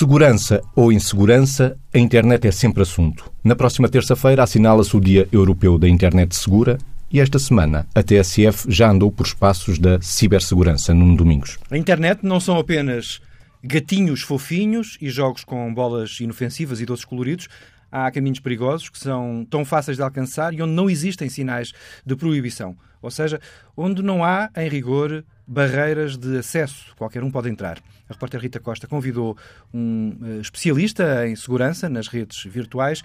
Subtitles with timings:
[0.00, 3.30] Segurança ou insegurança, a internet é sempre assunto.
[3.44, 6.78] Na próxima terça-feira assinala-se o Dia Europeu da Internet Segura
[7.12, 11.58] e esta semana a TSF já andou por espaços da cibersegurança, Nuno Domingos.
[11.70, 13.20] A internet não são apenas
[13.62, 17.46] gatinhos fofinhos e jogos com bolas inofensivas e doces coloridos.
[17.92, 21.74] Há caminhos perigosos que são tão fáceis de alcançar e onde não existem sinais
[22.06, 22.74] de proibição.
[23.02, 23.38] Ou seja,
[23.76, 26.94] onde não há, em rigor, barreiras de acesso.
[26.96, 27.82] Qualquer um pode entrar.
[28.10, 29.36] A repórter Rita Costa convidou
[29.72, 33.02] um eh, especialista em segurança nas redes virtuais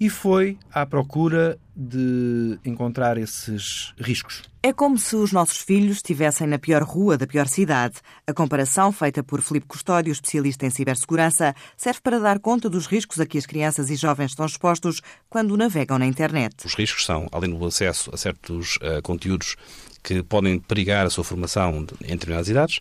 [0.00, 4.42] e foi à procura de encontrar esses riscos.
[4.62, 7.96] É como se os nossos filhos estivessem na pior rua da pior cidade.
[8.26, 13.20] A comparação, feita por Filipe Custódio, especialista em cibersegurança, serve para dar conta dos riscos
[13.20, 16.66] a que as crianças e jovens estão expostos quando navegam na internet.
[16.66, 19.56] Os riscos são, além do acesso a certos uh, conteúdos
[20.02, 22.80] que podem perigar a sua formação em determinadas idades,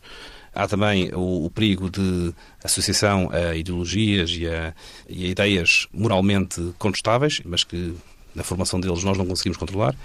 [0.56, 4.73] Há também o, o, perigo de associação a ideologias e a,
[5.09, 7.94] e a ideias moralmente contestáveis, mas que
[8.34, 9.95] na formação deles nós não conseguimos controlar,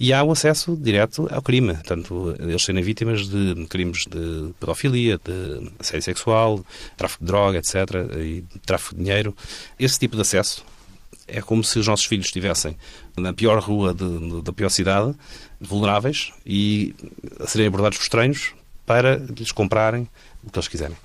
[0.00, 5.20] e há o acesso direto ao crime, tanto eles serem vítimas de crimes de pedofilia,
[5.22, 6.64] de assédio sexual,
[6.96, 7.74] tráfico de droga, etc.,
[8.16, 9.36] e tráfico de dinheiro.
[9.78, 10.64] Esse tipo de acesso
[11.28, 12.76] é como se os nossos filhos estivessem
[13.16, 15.14] na pior rua de, de, da pior cidade,
[15.60, 16.94] vulneráveis, e
[17.46, 18.54] serem abordados por estranhos
[18.86, 20.08] para lhes comprarem
[20.42, 20.96] o que eles quiserem.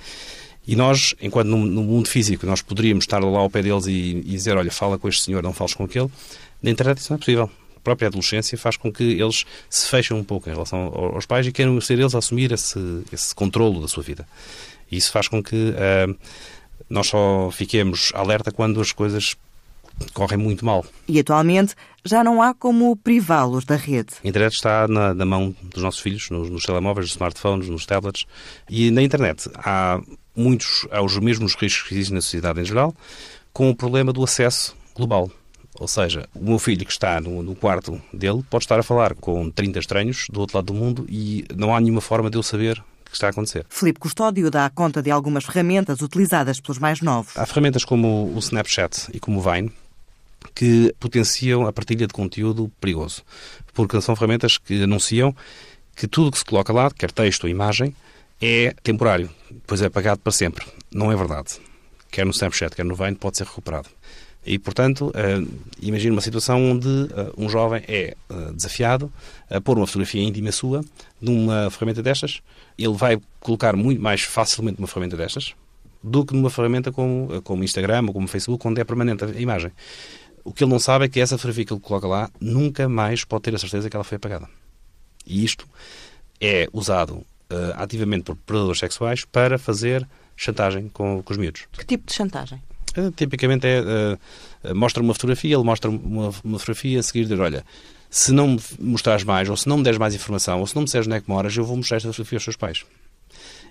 [0.68, 4.18] E nós, enquanto no, no mundo físico, nós poderíamos estar lá ao pé deles e,
[4.18, 6.10] e, dizer, olha, fala com este senhor, não fales com aquele,
[6.62, 7.50] na internet isso não é possível.
[7.76, 11.48] A própria adolescência faz com que eles se fechem um pouco em relação aos pais
[11.48, 12.78] e queiram ser eles a assumir esse,
[13.12, 14.28] esse controlo da sua vida.
[14.92, 16.16] E isso faz com que uh,
[16.90, 19.36] nós só fiquemos alerta quando as coisas
[20.14, 20.86] correm muito mal.
[21.08, 24.14] E atualmente já não há como privá-los da rede.
[24.24, 27.86] A internet está na, na mão dos nossos filhos, nos, nos, telemóveis, nos smartphones, nos
[27.86, 28.26] tablets.
[28.70, 30.00] E na internet há
[30.36, 32.96] muitos, há os mesmos riscos que existem na sociedade em geral,
[33.52, 35.30] com o problema do acesso global.
[35.80, 39.14] Ou seja, o meu filho que está no, no, quarto dele pode estar a falar
[39.16, 42.44] com 30 estranhos do outro lado do mundo e não há nenhuma forma de eu
[42.44, 43.66] saber que está a acontecer.
[43.70, 47.36] Filipe Custódio dá conta de algumas ferramentas utilizadas pelos mais novos.
[47.38, 49.72] Há ferramentas como o Snapchat e como o Vine,
[50.56, 53.24] que potenciam a partilha de conteúdo perigoso,
[53.74, 55.36] porque são ferramentas que anunciam
[55.96, 57.96] que tudo que se coloca lá, quer texto ou imagem,
[58.42, 60.66] é temporário, depois é apagado para sempre.
[60.92, 61.60] Não é verdade.
[62.10, 63.90] Quer no Snapchat, quer no Vine, pode ser recuperado.
[64.46, 69.12] E, portanto, uh, imagine uma situação onde uh, um jovem é uh, desafiado
[69.50, 70.84] a pôr uma fotografia íntima sua
[71.20, 72.42] numa ferramenta destas.
[72.78, 75.54] Ele vai colocar muito mais facilmente uma ferramenta destas
[76.02, 79.72] do que numa ferramenta como, como Instagram ou como Facebook, onde é permanente a imagem.
[80.50, 83.24] O que ele não sabe é que essa fotografia que ele coloca lá nunca mais
[83.24, 84.50] pode ter a certeza que ela foi apagada.
[85.24, 85.64] E isto
[86.42, 87.26] é usado uh,
[87.76, 91.68] ativamente por predadores sexuais para fazer chantagem com, com os miúdos.
[91.72, 92.60] Que tipo de chantagem?
[92.98, 93.80] Uh, tipicamente é
[94.64, 97.64] uh, mostra uma fotografia, ele mostra uma, uma fotografia a seguir diz, olha,
[98.10, 100.82] se não me mostrares mais, ou se não me deres mais informação, ou se não
[100.82, 102.84] me disseres onde é que moras, eu vou mostrar esta fotografia aos seus pais.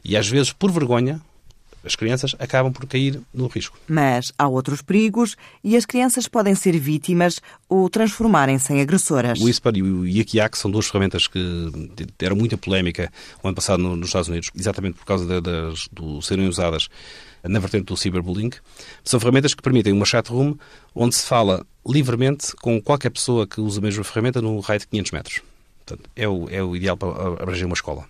[0.04, 1.20] E às vezes, por vergonha,
[1.84, 3.78] as crianças acabam por cair no risco.
[3.88, 9.40] Mas há outros perigos e as crianças podem ser vítimas ou transformarem-se em agressoras.
[9.40, 11.40] O Whisper e o Yakiak são duas ferramentas que
[12.18, 13.10] deram muita polémica
[13.42, 16.88] o ano passado nos Estados Unidos, exatamente por causa de serem usadas
[17.42, 18.50] na vertente do cyberbullying.
[19.04, 20.56] São ferramentas que permitem uma chat room
[20.94, 24.86] onde se fala livremente com qualquer pessoa que usa a mesma ferramenta no raio de
[24.88, 25.40] 500 metros.
[25.84, 28.04] Portanto, é, o, é o ideal para abranger uma escola.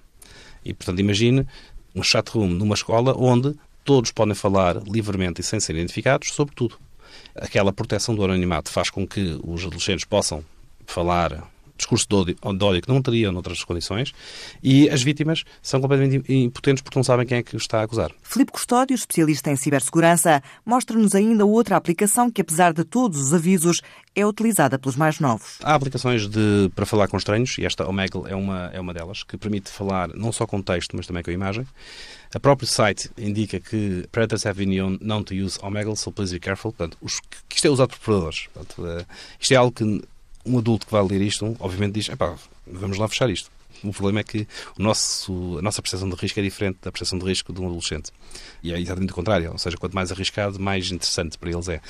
[0.64, 1.46] E, portanto, imagine
[1.94, 3.54] um chat room numa escola onde
[3.84, 6.78] todos podem falar livremente e sem ser identificados sobre tudo.
[7.34, 10.44] Aquela proteção do anonimato faz com que os adolescentes possam
[10.86, 11.48] falar
[11.78, 14.12] discurso de ódio, de ódio que não teriam noutras condições
[14.62, 18.10] e as vítimas são completamente impotentes porque não sabem quem é que está a acusar.
[18.22, 23.80] Filipe Custódio, especialista em cibersegurança, mostra-nos ainda outra aplicação que, apesar de todos os avisos,
[24.14, 25.58] é utilizada pelos mais novos.
[25.62, 29.22] Há aplicações de, para falar com estranhos e esta Omegle é uma, é uma delas
[29.22, 31.66] que permite falar não só com texto, mas também com imagem.
[32.34, 36.40] A próprio site indica que predators have been known to use Omegle, so please be
[36.40, 36.72] careful.
[36.72, 38.48] Portanto, os, que isto é usado por predadores.
[38.52, 39.06] Portanto, uh,
[39.40, 40.02] isto é algo que
[40.48, 42.36] um adulto que vai ler isto, obviamente diz, epá,
[42.66, 43.50] vamos lá fechar isto.
[43.84, 44.46] O problema é que
[44.76, 47.66] o nosso, a nossa percepção de risco é diferente da percepção de risco de um
[47.66, 48.10] adolescente.
[48.62, 49.52] E é exatamente o contrário.
[49.52, 51.80] Ou seja, quanto mais arriscado, mais interessante para eles é.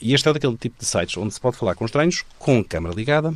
[0.00, 2.94] E este é daquele tipo de sites onde se pode falar com estranhos, com câmara
[2.94, 3.34] ligada,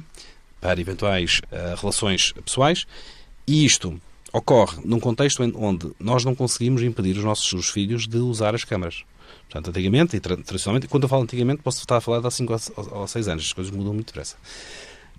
[0.60, 2.86] para eventuais uh, relações pessoais.
[3.46, 3.98] E isto
[4.32, 9.04] ocorre num contexto onde nós não conseguimos impedir os nossos filhos de usar as câmaras.
[9.48, 12.56] Portanto, antigamente e tradicionalmente, quando eu falo antigamente, posso estar a falar de há 5
[12.76, 14.36] ou 6 anos, as coisas mudam muito depressa.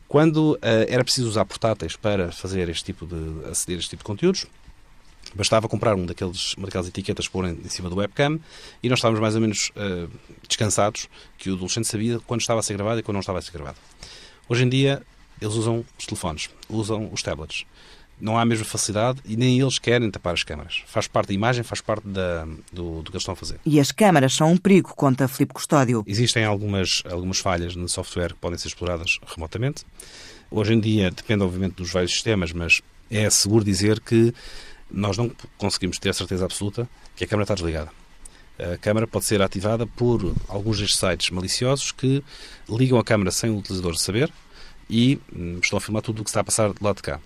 [0.07, 4.03] Quando uh, era preciso usar portáteis para fazer este tipo de aceder a este tipo
[4.03, 4.47] de conteúdos,
[5.35, 8.39] Bastava comprar um daqueles, uma daquelas etiquetas pôr em cima do webcam
[8.81, 10.09] e nós estávamos mais ou menos uh,
[10.47, 13.41] descansados que o adolescente sabia quando estava a ser gravado e quando não estava a
[13.41, 13.77] ser gravado.
[14.47, 15.03] Hoje em dia,
[15.41, 17.65] eles usam os telefones, usam os tablets.
[18.19, 20.83] Não há a mesma facilidade e nem eles querem tapar as câmaras.
[20.87, 23.59] Faz parte da imagem, faz parte da, do, do que eles estão a fazer.
[23.65, 26.03] E as câmaras são um perigo, conta Filipe Custódio.
[26.07, 29.85] Existem algumas, algumas falhas no software que podem ser exploradas remotamente.
[30.49, 32.81] Hoje em dia, depende obviamente dos vários sistemas, mas
[33.11, 34.33] é seguro dizer que
[34.89, 37.91] nós não conseguimos ter a certeza absoluta que a câmara está desligada.
[38.57, 42.23] A câmara pode ser ativada por alguns destes sites maliciosos que
[42.67, 44.31] ligam a câmara sem o utilizador saber
[44.89, 47.19] e hum, estão a filmar tudo o que está a passar do lado de cá.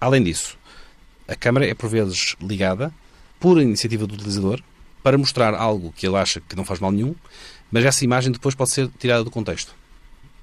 [0.00, 0.56] Além disso,
[1.26, 2.92] a câmara é por vezes ligada
[3.40, 4.60] por iniciativa do utilizador
[5.02, 7.14] para mostrar algo que ele acha que não faz mal nenhum,
[7.70, 9.74] mas essa imagem depois pode ser tirada do contexto.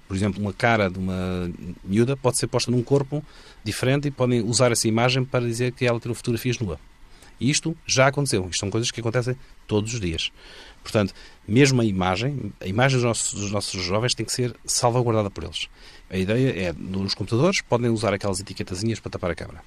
[0.07, 1.52] Por exemplo, uma cara de uma
[1.84, 3.24] miúda pode ser posta num corpo
[3.63, 6.80] diferente e podem usar essa imagem para dizer que ela tirou fotografias nua.
[7.40, 8.48] E isto já aconteceu.
[8.50, 9.36] Isto são coisas que acontecem
[9.68, 10.31] todos os dias.
[10.84, 11.13] Portanto,
[11.47, 15.44] mesmo a imagem, a imagem dos nossos, dos nossos jovens tem que ser salvaguardada por
[15.44, 15.68] eles.
[16.09, 19.62] A ideia é, nos computadores, podem usar aquelas etiquetazinhas para tapar a câmera.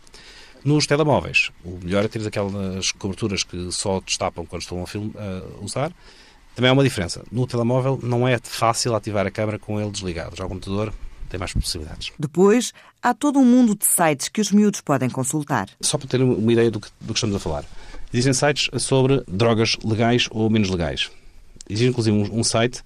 [0.64, 5.10] Nos telemóveis, o melhor é ter aquelas coberturas que só destapam quando estão a, film,
[5.16, 5.92] a usar.
[6.54, 7.22] Também há uma diferença.
[7.30, 10.34] No telemóvel não é fácil ativar a câmera com ele desligado.
[10.36, 10.92] Já o computador
[11.28, 12.10] tem mais possibilidades.
[12.18, 12.72] Depois,
[13.02, 15.68] há todo um mundo de sites que os miúdos podem consultar.
[15.80, 17.64] Só para ter uma ideia do que, do que estamos a falar.
[18.12, 21.10] Existem sites sobre drogas legais ou menos legais.
[21.68, 22.82] Existe inclusive um, site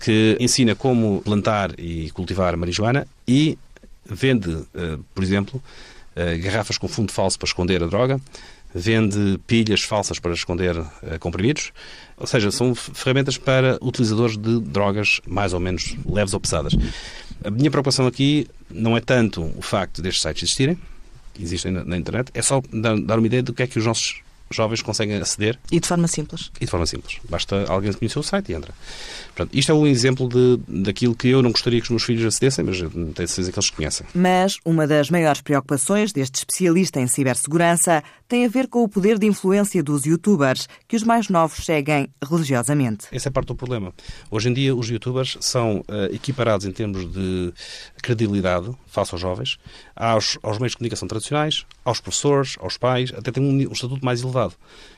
[0.00, 3.58] que ensina como plantar e cultivar marijuana e
[4.04, 5.62] vende, uh, por exemplo,
[6.16, 8.20] uh, garrafas com fundo falso para esconder a droga,
[8.74, 10.88] vende pilhas falsas para esconder uh,
[11.20, 11.72] comprimidos,
[12.16, 16.74] ou seja, são ferramentas para utilizadores de drogas mais ou menos leves ou pesadas.
[17.44, 20.78] A minha preocupação aqui não é tanto o facto destes sites existirem,
[21.38, 24.82] existem na, internet, é só dar uma ideia do que é que os nossos jovens
[24.82, 25.58] conseguem aceder.
[25.70, 26.50] E de forma simples.
[26.60, 27.18] E de forma simples.
[27.28, 28.72] Basta alguém conhecer o site e entra.
[29.34, 32.24] Portanto, isto é um exemplo de, daquilo que eu não gostaria que os meus filhos
[32.24, 34.06] acedessem, mas tenho certeza que eles conhecem.
[34.14, 39.18] Mas uma das maiores preocupações deste especialista em cibersegurança tem a ver com o poder
[39.18, 43.06] de influência dos youtubers, que os mais novos seguem religiosamente.
[43.12, 43.92] Essa é parte do problema.
[44.30, 47.52] Hoje em dia, os youtubers são uh, equiparados em termos de
[48.02, 49.58] credibilidade face aos jovens,
[49.94, 54.04] aos, aos meios de comunicação tradicionais, aos professores, aos pais, até tem um, um estatuto
[54.04, 54.33] mais elevado.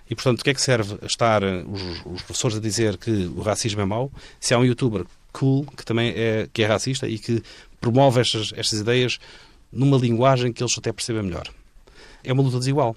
[0.08, 3.10] E, portanto, o que é que serve estar eh, os, os, professores a dizer que
[3.36, 7.08] o racismo é mau se há um youtuber cool que também é, que é racista
[7.08, 7.42] e que
[7.80, 9.18] promove estas, estas ideias
[9.72, 11.48] numa linguagem que eles até percebem melhor?
[12.22, 12.96] É uma luta desigual.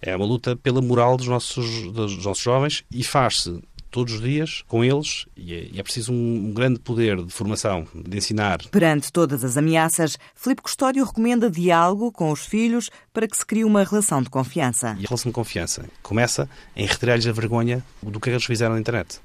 [0.00, 4.62] É uma luta pela moral dos nossos, dos nossos jovens e faz-se todos os dias
[4.66, 8.58] com eles e é, é preciso um, grande poder de formação, de ensinar.
[8.70, 13.64] Perante todas as ameaças, Filipe Custódio recomenda diálogo com os filhos para que se crie
[13.64, 14.96] uma relação de confiança.
[14.98, 18.80] E a relação de confiança começa em retirar-lhes a vergonha do que eles fizeram na
[18.80, 19.20] internet.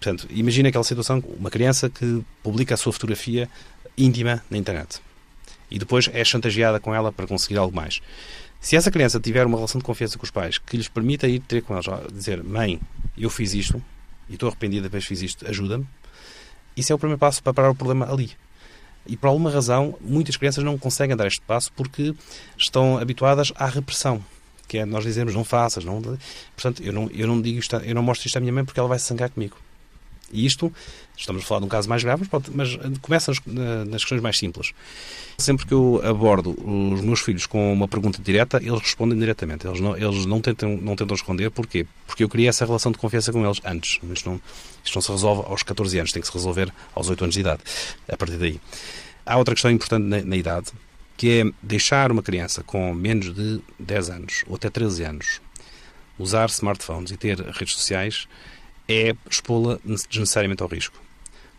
[0.00, 3.48] Portanto, imagine aquela situação, uma criança que publica a sua fotografia
[3.96, 5.00] íntima na internet
[5.70, 8.00] e depois é chantageada com ela para conseguir algo mais.
[8.60, 11.40] Se essa criança tiver uma relação de confiança com os pais que lhes permita ir
[11.40, 12.80] ter com eles, dizer mãe,
[13.16, 13.82] eu fiz isto
[14.28, 15.86] e estou arrependido de vez fiz isto, ajuda-me,
[16.76, 18.32] isso é o primeiro passo para parar o problema ali.
[19.06, 22.14] E por alguma razão, muitas crianças não conseguem dar este passo porque
[22.56, 24.22] estão habituadas à repressão.
[24.66, 26.02] Que é nós dizemos não faças, não.
[26.02, 28.78] Portanto, eu não, eu não digo isto, eu não mostro isto à minha mãe porque
[28.78, 29.56] ela vai se sangar comigo.
[30.32, 30.72] E isto,
[31.16, 34.72] estamos a falar de um caso mais grave, mas, começa nas questões mais simples.
[35.38, 39.66] Sempre que eu abordo os meus filhos com uma pergunta direta, eles respondem diretamente.
[39.66, 41.50] Eles não, eles não, tentam, não tentam responder.
[41.50, 41.86] Porquê?
[42.06, 44.00] Porque eu criei essa relação de confiança com eles antes.
[44.12, 44.40] Isto não,
[44.84, 47.40] isto não se resolve aos 14 anos, tem que se resolver aos 8 anos de
[47.40, 47.62] idade.
[48.10, 48.60] A partir daí.
[49.24, 50.72] Há outra questão importante na, na idade,
[51.16, 55.40] que é deixar uma criança com menos de 10 anos ou até 13 anos
[56.18, 58.26] usar smartphones e ter redes sociais
[58.88, 60.96] é expô-la desnecessariamente ao risco.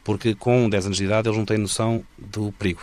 [0.03, 2.81] Porque com 10 anos de idade eles não têm noção do perigo.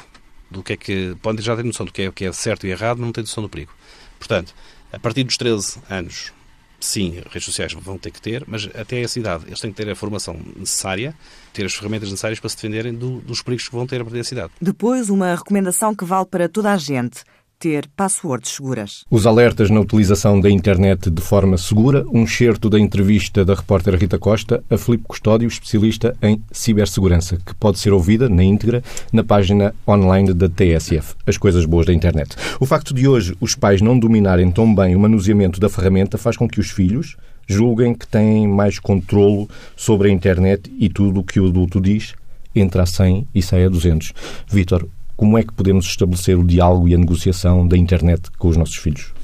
[0.50, 1.16] Do que é que.
[1.20, 3.24] Podem já ter noção do que é, que é certo e errado, mas não têm
[3.24, 3.72] noção do perigo.
[4.18, 4.54] Portanto,
[4.92, 6.32] a partir dos 13 anos,
[6.78, 9.90] sim, redes sociais vão ter que ter, mas até essa idade eles têm que ter
[9.90, 11.14] a formação necessária,
[11.52, 14.18] ter as ferramentas necessárias para se defenderem do, dos perigos que vão ter a partir
[14.18, 14.52] dessa idade.
[14.60, 17.24] Depois, uma recomendação que vale para toda a gente
[17.58, 19.04] ter passwords seguras.
[19.10, 23.94] Os alertas na utilização da internet de forma segura, um excerto da entrevista da repórter
[23.94, 28.82] Rita Costa a Filipe Custódio, especialista em cibersegurança, que pode ser ouvida na íntegra
[29.12, 32.36] na página online da TSF, As Coisas Boas da Internet.
[32.60, 36.36] O facto de hoje os pais não dominarem tão bem o manuseamento da ferramenta faz
[36.36, 41.24] com que os filhos julguem que têm mais controlo sobre a internet e tudo o
[41.24, 42.14] que o adulto diz
[42.60, 44.12] entra a 100 e sai a 200.
[44.48, 48.56] Vítor, como é que podemos estabelecer o diálogo e a negociação da internet com os
[48.56, 49.16] nossos filhos?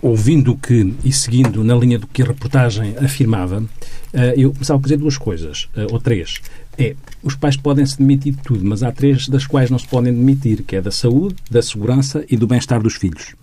[0.00, 3.64] ouvindo que e seguindo na linha do que a reportagem afirmava,
[4.12, 6.40] eh, eu começava a dizer duas coisas, eh, ou três.
[6.76, 9.88] É, os pais podem se demitir de tudo, mas há três das quais não se
[9.88, 13.34] podem demitir, que é da saúde, da segurança e do bem-estar dos filhos.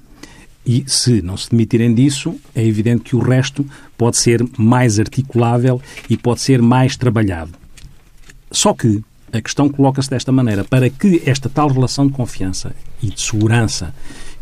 [0.66, 3.66] E se não se demitirem disso, é evidente que o resto
[3.98, 7.52] pode ser mais articulável e pode ser mais trabalhado.
[8.50, 13.10] Só que a questão coloca-se desta maneira: para que esta tal relação de confiança e
[13.10, 13.94] de segurança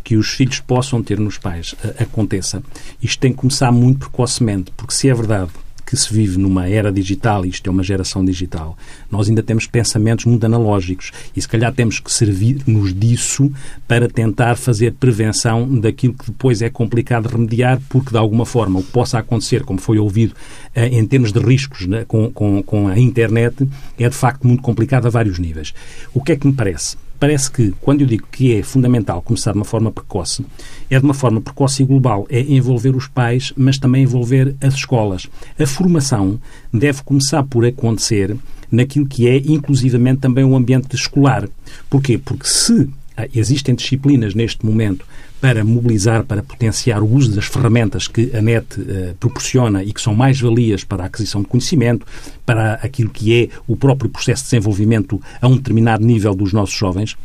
[0.04, 2.62] que os filhos possam ter nos pais aconteça,
[3.02, 5.52] isto tem que começar muito precocemente, porque se é verdade
[5.94, 8.76] que se vive numa era digital, isto é uma geração digital,
[9.12, 13.52] nós ainda temos pensamentos muito analógicos e se calhar temos que servir-nos disso
[13.88, 18.84] para tentar fazer prevenção daquilo que depois é complicado remediar, porque de alguma forma o
[18.84, 20.34] que possa acontecer, como foi ouvido
[20.74, 23.70] eh, em termos de riscos né, com, com, com a internet,
[24.00, 25.76] é de facto muito complicado a vários níveis.
[26.12, 26.98] O que é que me parece?
[27.24, 30.46] Parece que, quando eu digo que é fundamental começar de uma forma precoce,
[30.90, 32.28] é de uma forma precoce e global.
[32.30, 35.30] É envolver os pais, mas também envolver as escolas.
[35.58, 36.38] A formação
[36.74, 38.36] deve começar por acontecer
[38.70, 41.48] naquilo que é, inclusivamente, também o ambiente escolar.
[41.90, 42.18] Porquê?
[42.18, 45.06] Porque se ah, existem disciplinas neste momento
[45.44, 50.00] para mobilizar, para potenciar o uso das ferramentas que a net uh, proporciona e que
[50.00, 52.08] são mais valias para a aquisição de conhecimento,
[52.46, 56.74] para aquilo que é o próprio processo de desenvolvimento a um determinado nível dos nossos
[56.74, 57.18] jovens,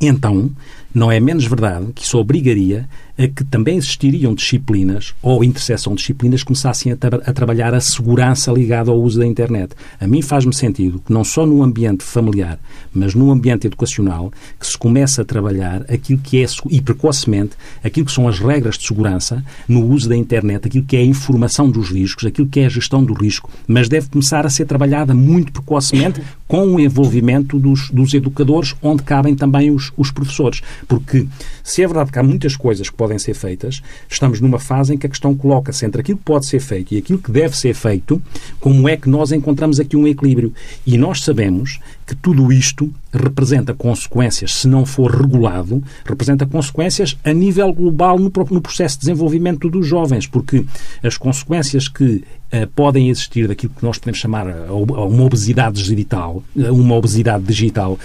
[0.00, 0.50] então
[0.94, 6.00] não é menos verdade que isso obrigaria a que também existiriam disciplinas ou interseção de
[6.00, 9.74] disciplinas que começassem a, tra a, trabalhar a segurança ligada ao uso da internet.
[10.00, 12.58] A mim faz-me sentido que não só no ambiente familiar,
[12.92, 17.52] mas no ambiente educacional, que se comece a trabalhar aquilo que é, e precocemente,
[17.84, 21.04] aquilo que são as regras de segurança no uso da internet, aquilo que é a
[21.04, 24.64] informação dos riscos, aquilo que é a gestão do risco, mas deve começar a ser
[24.64, 30.60] trabalhada muito precocemente com o envolvimento dos, dos educadores, onde cabem também os, os professores.
[30.86, 31.26] Porque
[31.62, 34.98] se é verdade que há muitas coisas que podem ser feitas, estamos numa fase em
[34.98, 37.74] que a questão coloca-se entre aquilo que pode ser feito e aquilo que deve ser
[37.74, 38.20] feito,
[38.60, 40.52] como é que nós encontramos aqui um equilíbrio.
[40.86, 47.32] E nós sabemos que tudo isto representa consequências, se não for regulado, representa consequências a
[47.32, 50.64] nível global no, no processo de desenvolvimimento dos jovens, porque
[51.02, 52.04] as consequências que
[52.52, 57.44] uh, podem existir daquilo que nós podemos chamar uh, uma obesidade digital, uh, uma obesidade
[57.44, 57.98] digital,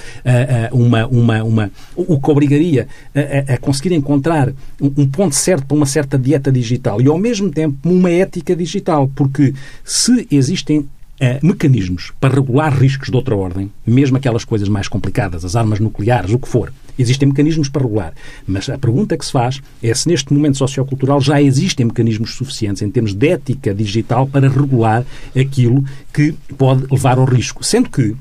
[0.72, 5.86] uma, uma, uma, o que obrigaria a, a conseguir encontrar um ponto certo para uma
[5.86, 10.88] certa dieta digital e, ao mesmo tempo, uma ética digital, porque se existem
[11.20, 15.80] Uh, mecanismos para regular riscos de outra ordem, mesmo aquelas coisas mais complicadas, as armas
[15.80, 16.72] nucleares, o que for.
[16.98, 18.14] Existem mecanismos para regular.
[18.48, 22.82] Mas a pergunta que se faz é se neste momento sociocultural já existem mecanismos suficientes
[22.82, 25.06] em termos de ética digital para regular
[25.40, 25.84] aquilo
[26.14, 27.64] que pode levar ao risco.
[27.64, 28.16] Sendo que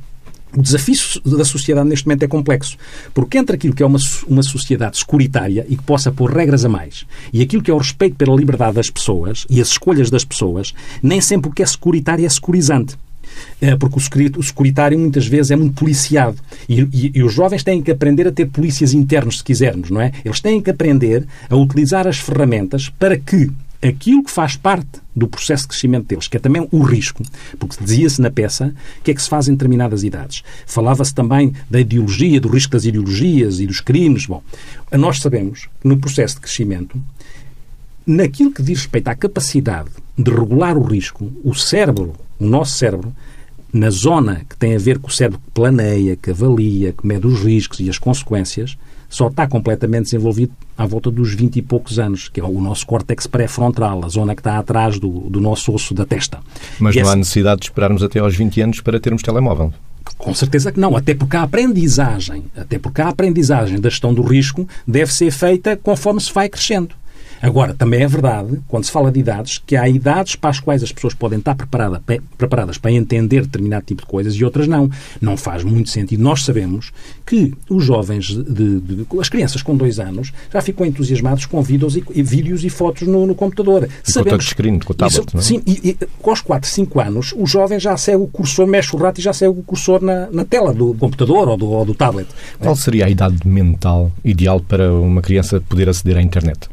[0.56, 2.76] o desafio da sociedade neste momento é complexo,
[3.12, 6.68] porque entre aquilo que é uma, uma sociedade securitária e que possa pôr regras a
[6.68, 10.24] mais e aquilo que é o respeito pela liberdade das pessoas e as escolhas das
[10.24, 12.96] pessoas, nem sempre o que é securitário é securizante.
[13.60, 16.38] É, porque o securitário muitas vezes é muito policiado.
[16.66, 20.00] E, e, e, os jovens têm que aprender a ter polícias internos, se quisermos, não
[20.00, 20.12] é?
[20.24, 23.50] Eles têm que aprender a utilizar as ferramentas para que
[23.82, 27.22] aquilo que faz parte do processo de crescimento deles, que é também o risco,
[27.58, 30.42] porque dizia-se na peça que é que se faz em determinadas idades.
[30.66, 34.26] Falava-se também da ideologia, do risco das ideologias e dos crimes.
[34.26, 34.42] Bom,
[34.92, 37.00] nós sabemos que no processo de crescimento,
[38.06, 43.12] naquilo que diz respeito à capacidade de regular o risco, o cérebro, o nosso cérebro,
[43.72, 47.26] na zona que tem a ver com o cérebro que planeia, que avalia, que mede
[47.26, 48.76] os riscos e as consequências,
[49.08, 52.86] só está completamente desenvolvido à volta dos 20 e poucos anos, que é o nosso
[52.86, 56.38] córtex pré-frontal, a zona que está atrás do, do nosso osso da testa.
[56.78, 57.12] Mas e não essa...
[57.12, 59.72] há necessidade de esperarmos até aos 20 anos para termos telemóvel.
[60.18, 64.22] Com certeza que não, até porque a aprendizagem, até porque a aprendizagem da gestão do
[64.22, 66.94] risco deve ser feita conforme se vai crescendo.
[67.40, 70.82] Agora, também é verdade, quando se fala de idades, que há idades para as quais
[70.82, 72.02] as pessoas podem estar preparada,
[72.36, 74.90] preparadas para entender determinado tipo de coisas e outras não.
[75.20, 76.22] Não faz muito sentido.
[76.22, 76.92] Nós sabemos
[77.24, 81.96] que os jovens, de, de, as crianças com dois anos, já ficam entusiasmados com vídeos
[81.96, 83.88] e, vídeos e fotos no, no computador.
[84.06, 85.42] E Sabemos, com o screen, com o tablet, isso, não é?
[85.42, 88.94] Sim, e, e, com os 4, 5 anos, o jovem já segue o cursor, mexe
[88.94, 91.84] o rato e já segue o cursor na, na tela do computador ou do, ou
[91.84, 92.28] do tablet.
[92.58, 96.68] Qual seria a idade mental ideal para uma criança poder aceder à internet?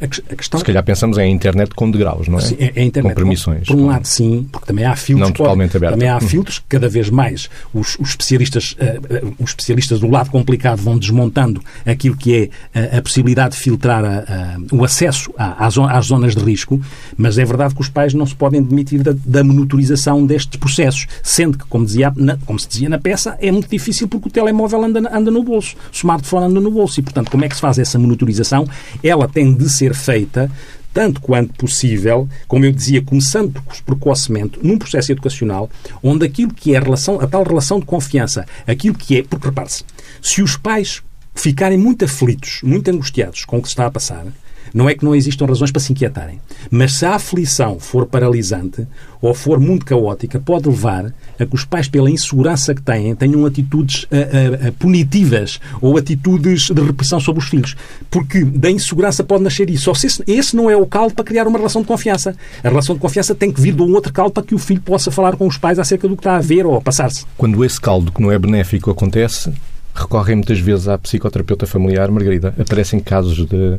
[0.00, 0.58] A, questão...
[0.58, 2.42] Se calhar pensamos em internet com degraus, não é?
[2.42, 3.12] Sim, é, é internet.
[3.12, 3.66] Com permissões.
[3.66, 5.28] Por um lado, sim, porque também há filtros.
[5.28, 5.92] Não totalmente aberto.
[5.92, 6.20] Também há hum.
[6.20, 11.62] filtros, cada vez mais os, os especialistas, uh, os especialistas do lado complicado vão desmontando
[11.84, 16.42] aquilo que é a, a possibilidade de filtrar a, o acesso às, às zonas de
[16.42, 16.80] risco,
[17.16, 21.06] mas é verdade que os pais não se podem demitir da, da monitorização destes processos,
[21.22, 24.30] sendo que, como, dizia, na, como se dizia na peça, é muito difícil porque o
[24.30, 27.54] telemóvel anda, anda no bolso, o smartphone anda no bolso e, portanto, como é que
[27.54, 28.66] se faz essa monitorização?
[29.02, 30.50] Ela tem de ser ser feita
[30.92, 35.70] tanto quanto possível, como eu dizia, começando precocemente, num processo educacional,
[36.02, 39.46] onde aquilo que é a, relação, a tal relação de confiança, aquilo que é, porque
[39.46, 39.84] repare-se,
[40.20, 41.02] se os pais
[41.34, 44.26] ficarem muito aflitos, muito angustiados com o que se está a passar,
[44.74, 46.40] não é que não existam razões para se inquietarem.
[46.70, 48.86] Mas se a aflição for paralisante
[49.20, 53.44] ou for muito caótica, pode levar a que os pais, pela insegurança que têm, tenham
[53.44, 57.76] atitudes a, a, a punitivas ou atitudes de repressão sobre os filhos.
[58.10, 59.84] Porque da insegurança pode nascer isso.
[59.84, 62.34] Só se esse, esse não é o caldo para criar uma relação de confiança.
[62.62, 64.80] A relação de confiança tem que vir de um outro caldo para que o filho
[64.80, 67.24] possa falar com os pais acerca do que está a ver ou a passar-se.
[67.36, 69.52] Quando esse caldo que não é benéfico acontece,
[69.94, 72.54] recorrem muitas vezes à psicoterapeuta familiar, Margarida.
[72.58, 73.78] Aparecem casos de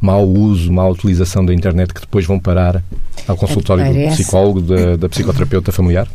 [0.00, 2.82] mau uso, má utilização da internet que depois vão parar
[3.26, 4.08] ao consultório Aparece.
[4.08, 6.08] do psicólogo, da, da psicoterapeuta familiar?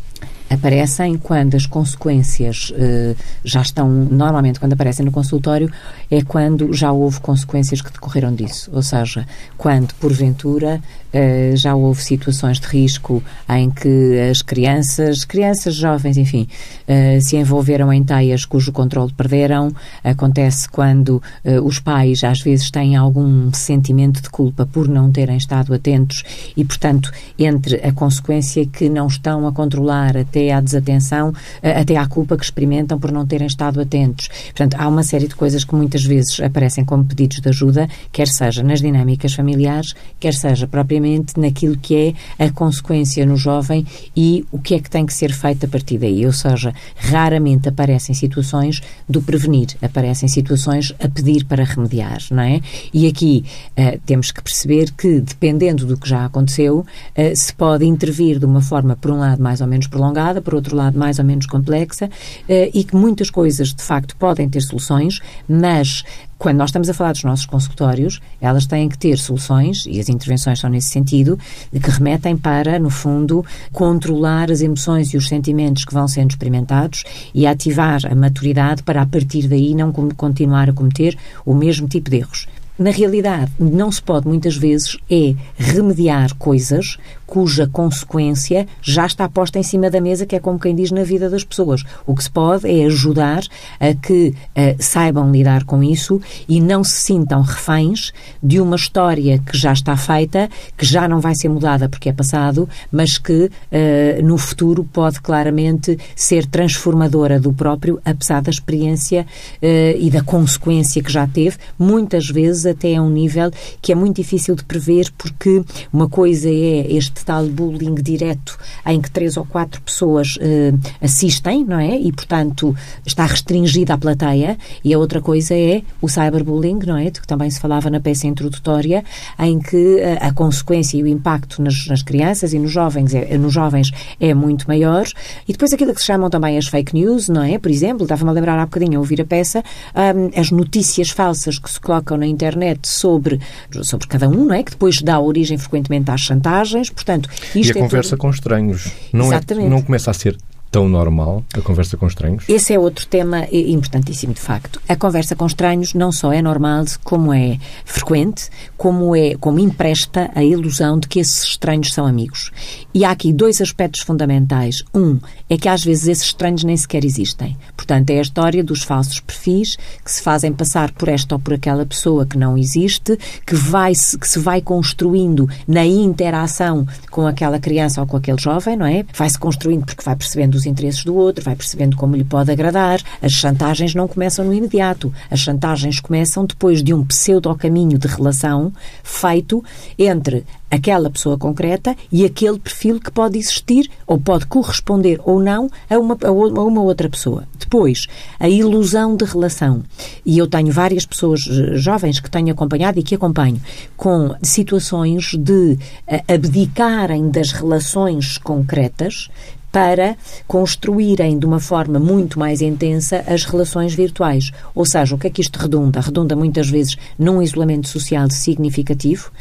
[0.48, 5.70] aparecem quando as consequências uh, já estão, normalmente quando aparecem no consultório,
[6.10, 8.70] é quando já houve consequências que decorreram disso.
[8.72, 9.26] Ou seja,
[9.56, 10.80] quando, porventura,
[11.14, 16.48] uh, já houve situações de risco em que as crianças, crianças jovens, enfim,
[16.88, 19.72] uh, se envolveram em teias cujo controle perderam.
[20.02, 21.22] Acontece quando
[21.64, 26.22] os pais, às vezes, têm algum sentimento de culpa por não terem estado atentos
[26.56, 32.06] e, portanto, entre a consequência que não estão a controlar até à desatenção, até à
[32.06, 34.28] culpa que experimentam por não terem estado atentos.
[34.46, 38.28] Portanto, há uma série de coisas que muitas vezes aparecem como pedidos de ajuda, quer
[38.28, 41.03] seja nas dinâmicas familiares, quer seja propriamente
[41.36, 45.32] naquilo que é a consequência no jovem e o que é que tem que ser
[45.32, 46.24] feito a partir daí.
[46.26, 52.60] Ou seja, raramente aparecem situações do prevenir, aparecem situações a pedir para remediar, não é?
[52.92, 53.44] E aqui
[53.78, 58.46] uh, temos que perceber que, dependendo do que já aconteceu, uh, se pode intervir de
[58.46, 61.46] uma forma, por um lado, mais ou menos prolongada, por outro lado, mais ou menos
[61.46, 62.10] complexa,
[62.48, 66.04] eh, e que muitas coisas, de facto, podem ter soluções, mas
[66.44, 70.10] quando nós estamos a falar dos nossos consultórios, elas têm que ter soluções, e as
[70.10, 71.38] intervenções são nesse sentido,
[71.72, 73.42] que remetem para, no fundo,
[73.72, 79.00] controlar as emoções e os sentimentos que vão sendo experimentados e ativar a maturidade para,
[79.00, 81.16] a partir daí, não continuar a cometer
[81.46, 82.46] o mesmo tipo de erros.
[82.78, 89.58] Na realidade, não se pode muitas vezes é remediar coisas cuja consequência já está posta
[89.58, 91.82] em cima da mesa, que é como quem diz na vida das pessoas.
[92.06, 93.42] O que se pode é ajudar
[93.80, 94.34] a que uh,
[94.78, 99.96] saibam lidar com isso e não se sintam reféns de uma história que já está
[99.96, 104.84] feita, que já não vai ser mudada porque é passado, mas que uh, no futuro
[104.84, 109.26] pode claramente ser transformadora do próprio, apesar da experiência
[109.62, 113.94] uh, e da consequência que já teve, muitas vezes até a um nível que é
[113.94, 119.36] muito difícil de prever, porque uma coisa é este tal bullying direto em que três
[119.36, 121.98] ou quatro pessoas uh, assistem, não é?
[121.98, 122.74] E, portanto,
[123.04, 124.56] está restringida a plateia.
[124.82, 127.10] E a outra coisa é o cyberbullying, não é?
[127.10, 129.04] De que também se falava na peça introdutória,
[129.38, 133.36] em que uh, a consequência e o impacto nas, nas crianças e nos jovens, é,
[133.36, 135.06] nos jovens é muito maior.
[135.46, 137.58] E depois aquilo que se chamam também as fake news, não é?
[137.58, 139.62] Por exemplo, estava-me a lembrar há bocadinho a ouvir a peça,
[139.94, 143.40] um, as notícias falsas que se colocam na internet sobre,
[143.82, 144.62] sobre cada um, não é?
[144.62, 146.90] Que depois dá origem frequentemente às chantagens.
[147.04, 148.20] Portanto, isto e a é conversa todo...
[148.20, 148.90] com estranhos.
[149.12, 150.36] Não, é, não começa a ser
[150.74, 152.42] tão normal a conversa com estranhos?
[152.48, 154.82] Esse é outro tema importantíssimo, de facto.
[154.88, 160.32] A conversa com estranhos não só é normal, como é frequente, como é como empresta
[160.34, 162.50] a ilusão de que esses estranhos são amigos.
[162.92, 164.82] E há aqui dois aspectos fundamentais.
[164.92, 167.56] Um é que às vezes esses estranhos nem sequer existem.
[167.76, 171.54] Portanto, é a história dos falsos perfis que se fazem passar por esta ou por
[171.54, 177.60] aquela pessoa que não existe, que vai que se vai construindo na interação com aquela
[177.60, 179.04] criança ou com aquele jovem, não é?
[179.14, 182.24] Vai se construindo porque vai percebendo os os interesses do outro, vai percebendo como lhe
[182.24, 183.00] pode agradar.
[183.22, 185.12] As chantagens não começam no imediato.
[185.30, 188.72] As chantagens começam depois de um pseudo-caminho de relação
[189.02, 189.62] feito
[189.98, 195.70] entre aquela pessoa concreta e aquele perfil que pode existir ou pode corresponder ou não
[195.88, 197.44] a uma, a uma outra pessoa.
[197.58, 198.08] Depois,
[198.40, 199.84] a ilusão de relação.
[200.26, 203.60] E eu tenho várias pessoas eh, jovens que tenho acompanhado e que acompanho
[203.96, 209.30] com situações de eh, abdicarem das relações concretas
[209.74, 214.52] para construírem de uma forma muito mais intensa as relações virtuais.
[214.72, 216.00] Ou seja, o que é que isto redunda?
[216.00, 219.32] Redunda muitas vezes num isolamento social significativo,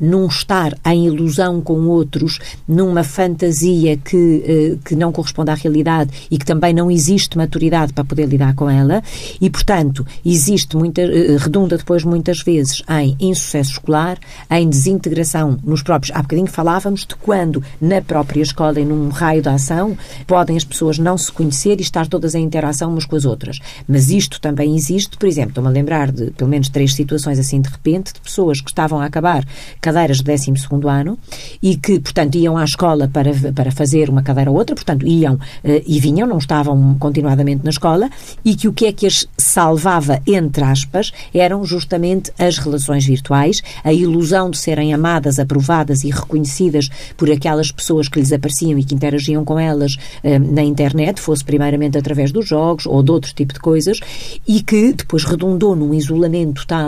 [0.00, 6.10] num estar em ilusão com outros, numa fantasia que, eh, que não corresponde à realidade
[6.30, 9.02] e que também não existe maturidade para poder lidar com ela
[9.38, 14.18] e, portanto, existe muita, eh, redunda depois muitas vezes em insucesso escolar,
[14.50, 16.16] em desintegração nos próprios.
[16.16, 19.81] Há bocadinho falávamos de quando na própria escola e num raio de ação
[20.26, 23.58] podem as pessoas não se conhecer e estar todas em interação umas com as outras.
[23.88, 27.60] Mas isto também existe, por exemplo, estou-me a lembrar de pelo menos três situações assim
[27.60, 29.44] de repente, de pessoas que estavam a acabar
[29.80, 30.52] cadeiras de 12
[30.88, 31.18] ano
[31.62, 35.34] e que, portanto, iam à escola para, para fazer uma cadeira ou outra, portanto, iam
[35.34, 35.38] uh,
[35.86, 38.10] e vinham, não estavam continuadamente na escola,
[38.44, 43.62] e que o que é que as salvava, entre aspas, eram justamente as relações virtuais,
[43.84, 48.84] a ilusão de serem amadas, aprovadas e reconhecidas por aquelas pessoas que lhes apareciam e
[48.84, 53.34] que interagiam com elas uh, na internet, fosse primeiramente através dos jogos ou de outro
[53.34, 54.00] tipo de coisas,
[54.46, 56.82] e que depois redundou num isolamento tal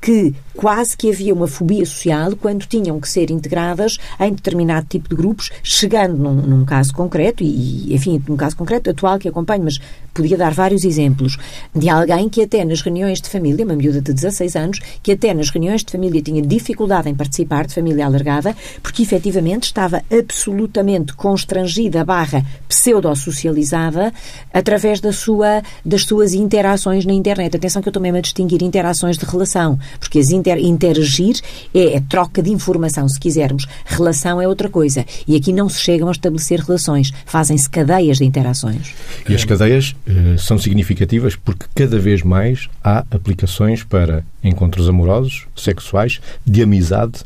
[0.00, 5.08] que quase que havia uma fobia social quando tinham que ser integradas em determinado tipo
[5.08, 9.64] de grupos, chegando num, num caso concreto, e, enfim, num caso concreto atual que acompanho,
[9.64, 9.78] mas
[10.12, 11.38] podia dar vários exemplos,
[11.74, 15.32] de alguém que até nas reuniões de família, uma miúda de 16 anos, que até
[15.32, 21.14] nas reuniões de família tinha dificuldade em participar, de família alargada, porque efetivamente estava absolutamente
[21.14, 24.12] constrangida barra pseudo-socializada
[24.52, 27.56] através da sua, das suas interações na internet.
[27.56, 31.36] Atenção que eu estou mesmo a distinguir interações de relação, porque as inter, interagir
[31.74, 33.66] é, é troca de informação, se quisermos.
[33.84, 35.04] Relação é outra coisa.
[35.26, 38.94] E aqui não se chegam a estabelecer relações, fazem-se cadeias de interações.
[39.28, 45.46] E as cadeias eh, são significativas porque cada vez mais há aplicações para encontros amorosos,
[45.56, 47.20] sexuais, de amizade,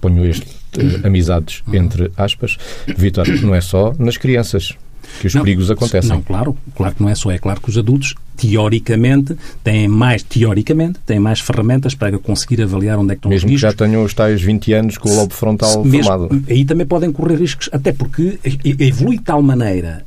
[0.00, 0.46] ponho este
[0.78, 2.56] eh, amizades entre aspas.
[2.96, 4.74] Vitor, não é só nas crianças
[5.20, 6.10] que os não, perigos acontecem.
[6.10, 7.30] Não, claro, claro que não é só.
[7.30, 12.98] É claro que os adultos, teoricamente, têm mais, teoricamente, têm mais ferramentas para conseguir avaliar
[12.98, 13.70] onde é que estão Mesmo os riscos.
[13.70, 16.44] que já tenham os tais 20 anos com o lobo frontal Mesmo, formado.
[16.48, 20.04] Aí também podem correr riscos, até porque evolui de tal maneira,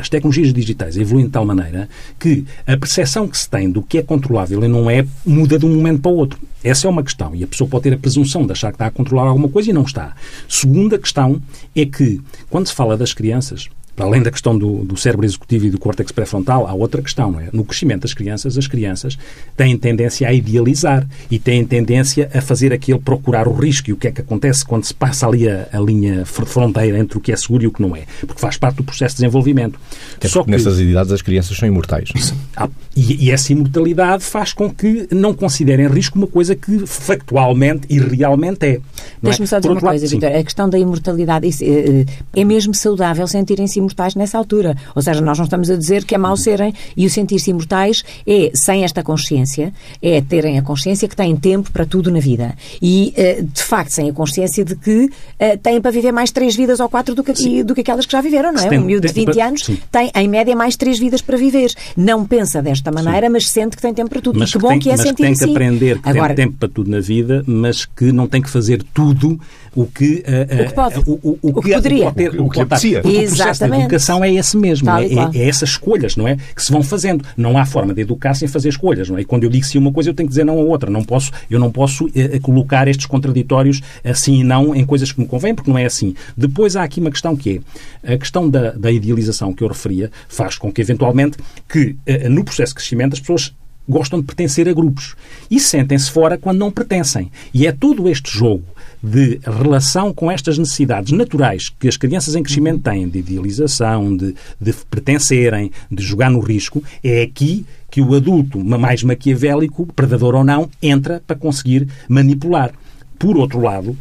[0.00, 1.88] as tecnologias digitais evoluem de tal maneira
[2.18, 5.66] que a percepção que se tem do que é controlável e não é muda de
[5.66, 6.38] um momento para o outro.
[6.62, 7.34] Essa é uma questão.
[7.36, 9.70] E a pessoa pode ter a presunção de achar que está a controlar alguma coisa
[9.70, 10.14] e não está.
[10.48, 11.40] Segunda questão
[11.74, 15.66] é que, quando se fala das crianças, para além da questão do, do cérebro executivo
[15.66, 17.48] e do córtex pré-frontal, há outra questão, não é?
[17.52, 19.18] No crescimento das crianças, as crianças
[19.56, 23.96] têm tendência a idealizar e têm tendência a fazer aquele procurar o risco e o
[23.96, 27.32] que é que acontece quando se passa ali a, a linha fronteira entre o que
[27.32, 29.80] é seguro e o que não é, porque faz parte do processo de desenvolvimento.
[30.14, 32.10] Até Só que nessas idades as crianças são imortais.
[32.56, 37.86] Ah, e, e, essa imortalidade faz com que não considerem risco uma coisa que factualmente
[37.90, 38.80] e realmente é.
[39.20, 39.46] Deixa-me é?
[39.48, 40.28] só dizer Por uma coisa, Vitor.
[40.28, 44.76] A questão da imortalidade isso, é, é mesmo saudável sentirem-se imortais nessa altura.
[44.94, 48.04] Ou seja, nós não estamos a dizer que é mau serem e o sentir-se imortais
[48.26, 49.72] é, sem esta consciência,
[50.02, 52.54] é terem a consciência que têm tempo para tudo na vida.
[52.80, 56.54] E, eh, de facto, sem a consciência de que eh, têm para viver mais três
[56.54, 58.68] vidas ou quatro do que, do que aquelas que já viveram, não é?
[58.68, 59.78] Tem, um miúdo de 20 tem, anos sim.
[59.90, 61.72] tem, em média, mais três vidas para viver.
[61.96, 63.32] Não pensa desta maneira, sim.
[63.32, 64.38] mas sente que tem tempo para tudo.
[64.38, 65.52] Mas e que bom tem, que é sentir tem que assim.
[65.52, 68.82] aprender que Agora, tem tempo para tudo na vida, mas que não tem que fazer
[68.94, 69.38] tudo
[69.74, 72.08] o que, uh, o que pode, o, o, o, o que poderia.
[72.08, 74.90] O que, o que, o que O processo de educação é esse mesmo.
[74.90, 76.36] É, é, é, essas escolhas, não é?
[76.54, 77.24] Que se vão fazendo.
[77.36, 79.22] Não há forma de educar sem fazer escolhas, não é?
[79.22, 80.90] E quando eu digo sim uma coisa, eu tenho que dizer não a outra.
[80.90, 85.20] Não posso, eu não posso uh, colocar estes contraditórios assim e não em coisas que
[85.20, 86.14] me convêm, porque não é assim.
[86.36, 87.60] Depois há aqui uma questão que
[88.02, 92.28] é a questão da, da idealização que eu referia faz com que, eventualmente, que uh,
[92.28, 93.54] no processo de crescimento as pessoas
[93.88, 95.14] gostam de pertencer a grupos
[95.50, 97.30] e sentem-se fora quando não pertencem.
[97.54, 98.64] E é todo este jogo
[99.02, 104.34] de relação com estas necessidades naturais que as crianças em crescimento têm, de idealização, de,
[104.60, 110.44] de pertencerem, de jogar no risco, é aqui que o adulto mais maquiavélico, predador ou
[110.44, 112.72] não, entra para conseguir manipular.
[113.18, 113.96] Por outro lado,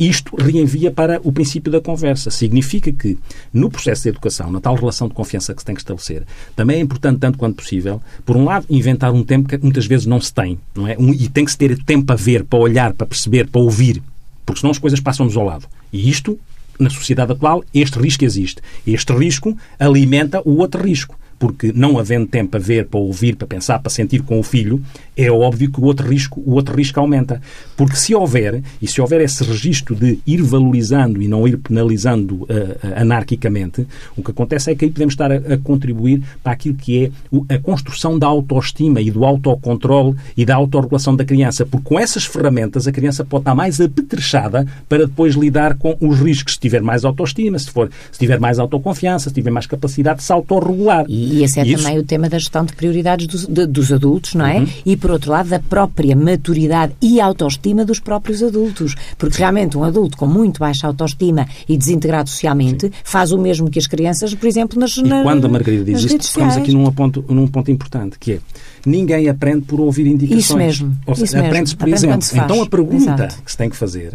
[0.00, 2.30] isto reenvia para o princípio da conversa.
[2.30, 3.18] Significa que,
[3.52, 6.22] no processo de educação, na tal relação de confiança que se tem que estabelecer,
[6.56, 10.06] também é importante, tanto quanto possível, por um lado, inventar um tempo que muitas vezes
[10.06, 10.96] não se tem, não é?
[10.98, 14.02] Um, e tem que se ter tempo para ver, para olhar, para perceber, para ouvir,
[14.46, 15.66] porque senão as coisas passam-nos ao lado.
[15.92, 16.40] E isto,
[16.78, 18.62] na sociedade atual, este risco existe.
[18.86, 23.46] Este risco alimenta o outro risco porque não havendo tempo para ver, para ouvir, para
[23.46, 24.80] pensar, para sentir com o filho,
[25.16, 27.40] é óbvio que o outro risco, o outro risco aumenta.
[27.78, 32.42] Porque se houver, e se houver esse registro de ir valorizando e não ir penalizando
[32.42, 32.46] uh,
[32.94, 37.06] anarquicamente, o que acontece é que aí podemos estar a, a, contribuir para aquilo que
[37.48, 41.64] é a construção da autoestima e do autocontrole e da autorregulação da criança.
[41.64, 46.20] Porque com essas ferramentas a criança pode estar mais apetrechada para depois lidar com os
[46.20, 46.52] riscos.
[46.54, 50.24] Se tiver mais autoestima, se, for, se tiver mais autoconfiança, se tiver mais capacidade de
[50.24, 51.06] se autorregular.
[51.08, 51.82] E e esse é Isso.
[51.82, 54.58] também o tema da gestão de prioridades dos, de, dos adultos, não é?
[54.58, 54.66] Uhum.
[54.84, 58.94] E, por outro lado, da própria maturidade e autoestima dos próprios adultos.
[59.18, 62.92] Porque realmente um adulto com muito baixa autoestima e desintegrado socialmente Sim.
[63.04, 66.04] faz o mesmo que as crianças, por exemplo, nas E na, quando a Margarida diz
[66.04, 68.40] isto, estamos aqui num ponto, num ponto importante, que é
[68.84, 70.44] ninguém aprende por ouvir indicações.
[70.44, 70.96] Isso mesmo.
[71.06, 72.28] Ou seja, aprende-se por aprende exemplo.
[72.34, 73.42] Então a pergunta Exato.
[73.42, 74.14] que se tem que fazer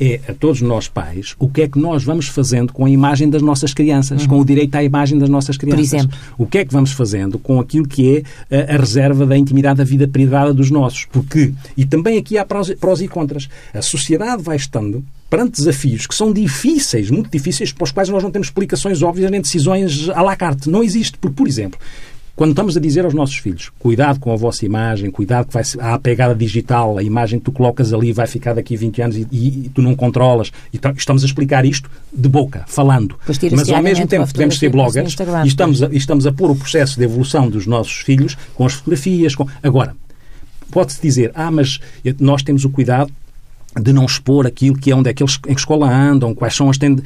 [0.00, 3.28] é a todos nós pais o que é que nós vamos fazendo com a imagem
[3.28, 4.28] das nossas crianças, uhum.
[4.28, 5.90] com o direito à imagem das nossas crianças.
[5.90, 6.18] Por exemplo.
[6.38, 9.78] O que é que vamos fazendo com aquilo que é a, a reserva da intimidade
[9.78, 11.04] da vida privada dos nossos.
[11.04, 16.08] Porque, e também aqui há prós, prós e contras, a sociedade vai estando perante desafios
[16.08, 20.08] que são difíceis, muito difíceis, para os quais nós não temos explicações óbvias nem decisões
[20.08, 20.68] à la carte.
[20.68, 21.16] Não existe.
[21.18, 21.78] Porque, por exemplo,
[22.36, 25.62] quando estamos a dizer aos nossos filhos, cuidado com a vossa imagem, cuidado que vai
[25.78, 29.02] há a pegada digital, a imagem que tu colocas ali vai ficar daqui a 20
[29.02, 30.50] anos e, e, e tu não controlas.
[30.72, 33.16] E estamos a explicar isto de boca, falando.
[33.56, 35.14] Mas ao mesmo tempo podemos ser bloggers
[35.44, 38.64] e estamos, a, e estamos a pôr o processo de evolução dos nossos filhos com
[38.64, 39.34] as fotografias.
[39.34, 39.46] Com...
[39.62, 39.94] Agora,
[40.70, 41.78] pode-se dizer, ah, mas
[42.18, 43.12] nós temos o cuidado
[43.78, 46.54] de não expor aquilo que é onde é que eles em que escola andam, quais
[46.54, 47.02] são as de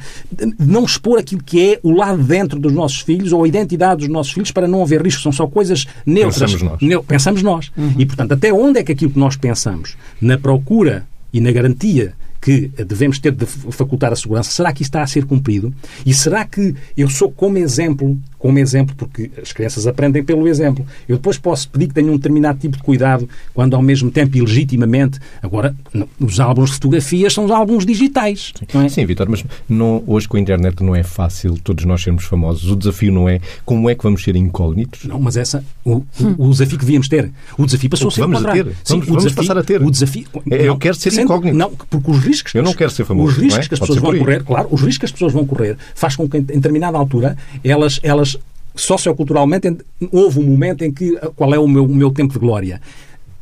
[0.59, 4.09] não expor aquilo que é o lado dentro dos nossos filhos ou a identidade dos
[4.09, 5.21] nossos filhos para não haver risco.
[5.21, 6.51] São só coisas neutras.
[6.51, 7.05] Pensamos nós.
[7.05, 7.71] pensamos nós.
[7.77, 7.93] Uhum.
[7.97, 12.13] E, portanto, até onde é que aquilo que nós pensamos na procura e na garantia
[12.41, 15.73] que devemos ter de facultar a segurança, será que isso está a ser cumprido?
[16.05, 20.85] E será que eu sou como exemplo, como exemplo, porque as crianças aprendem pelo exemplo,
[21.07, 24.37] eu depois posso pedir que tenham um determinado tipo de cuidado quando ao mesmo tempo
[24.37, 25.75] e legitimamente, agora,
[26.19, 28.53] os álbuns de fotografias são os álbuns digitais.
[28.69, 28.89] Sim, é?
[28.89, 32.69] Sim Vitor, mas não, hoje com a internet não é fácil todos nós sermos famosos.
[32.69, 35.05] O desafio não é como é que vamos ser incógnitos.
[35.05, 38.21] Não, mas essa, o, o, o desafio que devíamos ter, o desafio passou a ser
[38.21, 38.65] vamos a ter.
[38.83, 39.81] Sim, vamos, o desafio, passar a ter.
[39.81, 41.57] O desafio, é, eu quero ser incógnito.
[41.57, 42.55] Não, porque os riscos.
[42.55, 43.29] Eu não quero ser famoso.
[43.29, 43.67] Os riscos é?
[43.67, 46.27] que as pessoas vão correr, claro, os riscos que as pessoas vão correr faz com
[46.27, 48.34] que em determinada altura elas, elas
[48.75, 49.75] socioculturalmente
[50.11, 52.81] houve um momento em que qual é o meu, o meu tempo de glória?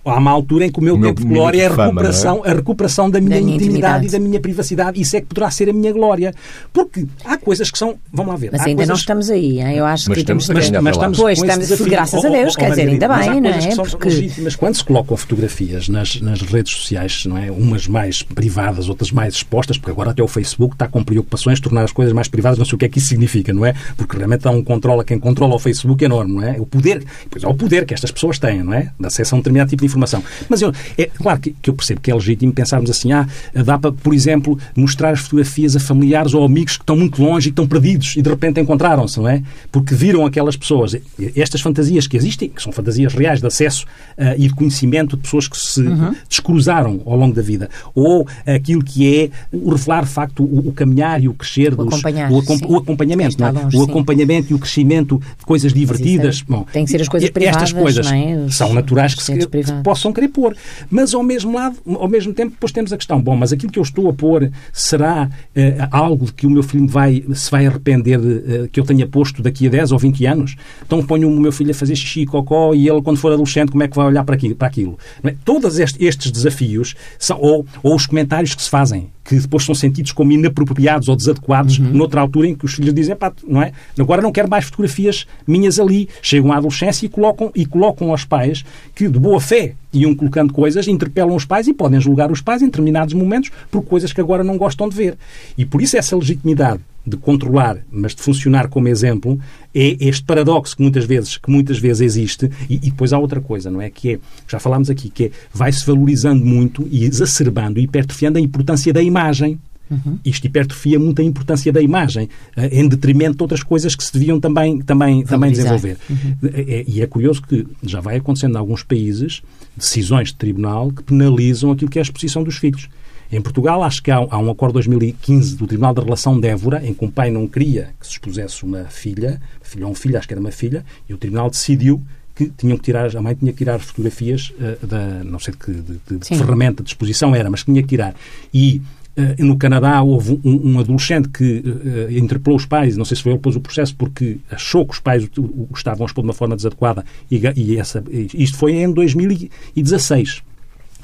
[0.05, 2.51] Há uma altura em que o meu, o tempo de glória é a recuperação, é?
[2.51, 5.01] a recuperação da minha, da minha intimidade, intimidade, e da minha privacidade.
[5.01, 6.33] Isso é que poderá ser a minha glória.
[6.71, 7.95] Porque há coisas que são.
[8.11, 8.49] Vamos lá ver.
[8.51, 8.89] Mas ainda coisas...
[8.89, 9.77] não estamos aí, hein?
[9.77, 12.53] eu acho mas que estamos, temos mas, mas estamos Pois, estamos, desafio, graças a Deus,
[12.53, 13.75] oh, quer dizer, ainda bem, não é?
[13.75, 14.09] Porque...
[14.09, 14.55] legítimas.
[14.55, 17.51] Quando se colocam fotografias nas, nas redes sociais, não é?
[17.51, 21.63] Umas mais privadas, outras mais expostas, porque agora até o Facebook está com preocupações de
[21.63, 23.73] tornar as coisas mais privadas, não sei o que é que isso significa, não é?
[23.95, 26.59] Porque realmente há um controle a quem controla o Facebook enorme, não é?
[26.59, 28.91] O poder, pois é o poder que estas pessoas têm, não é?
[28.99, 30.23] De acesso a um determinado tipo de informação.
[30.49, 33.77] Mas eu, é claro que, que, eu percebo que é legítimo pensarmos assim, ah, dá
[33.77, 37.51] para, por exemplo, mostrar as fotografias a familiares ou amigos que estão muito longe e
[37.51, 39.41] que estão perdidos e de repente encontraram-se, não é?
[39.71, 40.95] Porque viram aquelas pessoas.
[41.35, 43.85] Estas fantasias que existem, que são fantasias reais de acesso
[44.17, 46.15] uh, e de conhecimento de pessoas que se uhum.
[46.27, 47.69] descruzaram ao longo da vida.
[47.93, 51.85] Ou aquilo que é o revelar, de facto, o, o caminhar e o crescer o
[51.85, 52.01] dos...
[52.03, 53.51] O, acom o acompanhamento, não é?
[53.51, 54.53] Longe, o acompanhamento sim.
[54.53, 56.41] e o crescimento de coisas divertidas.
[56.41, 58.35] É, Bom, tem que ser as coisas privadas, Estas coisas é?
[58.35, 60.55] Os, são naturais que, se, que possam querer pôr.
[60.89, 63.79] Mas ao mesmo lado, ao mesmo tempo, depois temos a questão, bom, mas aquilo que
[63.79, 68.19] eu estou a pôr será uh, algo que o meu filho vai, se vai arrepender
[68.19, 70.55] de, uh, que eu tenha posto daqui a 10 ou 20 anos?
[70.85, 73.71] Então ponho o meu filho a fazer xixi e cocó e ele, quando for adolescente,
[73.71, 74.55] como é que vai olhar para aquilo?
[74.55, 74.97] Para aquilo?
[75.23, 75.35] É?
[75.43, 80.11] Todos estes desafios, são, ou, ou os comentários que se fazem que depois são sentidos
[80.11, 81.91] como inapropriados ou desadequados uhum.
[81.91, 83.71] noutra altura em que os filhos dizem, pá, não é?
[83.97, 86.09] Agora não quero mais fotografias minhas ali.
[86.21, 90.51] Chegam à adolescência e colocam, e colocam aos pais que, de boa fé, iam colocando
[90.51, 94.19] coisas, interpelam os pais e podem julgar os pais em determinados momentos por coisas que
[94.19, 95.17] agora não gostam de ver.
[95.57, 99.37] E por isso essa legitimidade de controlar, mas de funcionar como exemplo,
[99.75, 102.49] é este paradoxo que muitas vezes, que muitas vezes existe.
[102.69, 103.89] E, e depois há outra coisa, não é?
[103.89, 108.41] Que é, já falámos aqui, que é, vai-se valorizando muito e exacerbando e hipertrofiando a
[108.41, 109.59] importância da imagem.
[109.91, 110.17] Uhum.
[110.23, 114.13] Isto hipertrofia muito a importância da imagem, eh, em detrimento de outras coisas que se
[114.13, 115.97] deviam também, também, também desenvolver.
[116.09, 116.35] Uhum.
[116.53, 119.41] É, é, e é curioso que já vai acontecendo em alguns países
[119.75, 122.89] decisões de tribunal que penalizam aquilo que é a exposição dos filhos.
[123.33, 126.47] Em Portugal, acho que há, há um acordo de 2015 do Tribunal da Relação de
[126.47, 129.95] Évora, em que um pai não queria que se expusesse uma filha, filha ou um
[129.95, 131.99] filho, acho que era uma filha, e o Tribunal decidiu
[132.35, 135.57] que tinham que tirar, a mãe tinha que tirar fotografias uh, da, não sei de
[135.57, 138.13] que de, de ferramenta de exposição era, mas tinha que tirar.
[138.53, 138.83] E
[139.17, 143.23] uh, no Canadá houve um, um adolescente que uh, interpelou os pais, não sei se
[143.23, 146.05] foi ele que pôs o processo, porque achou que os pais o, o, o estavam
[146.05, 150.43] a expor de uma forma desadequada, e, e essa, isto foi em 2016.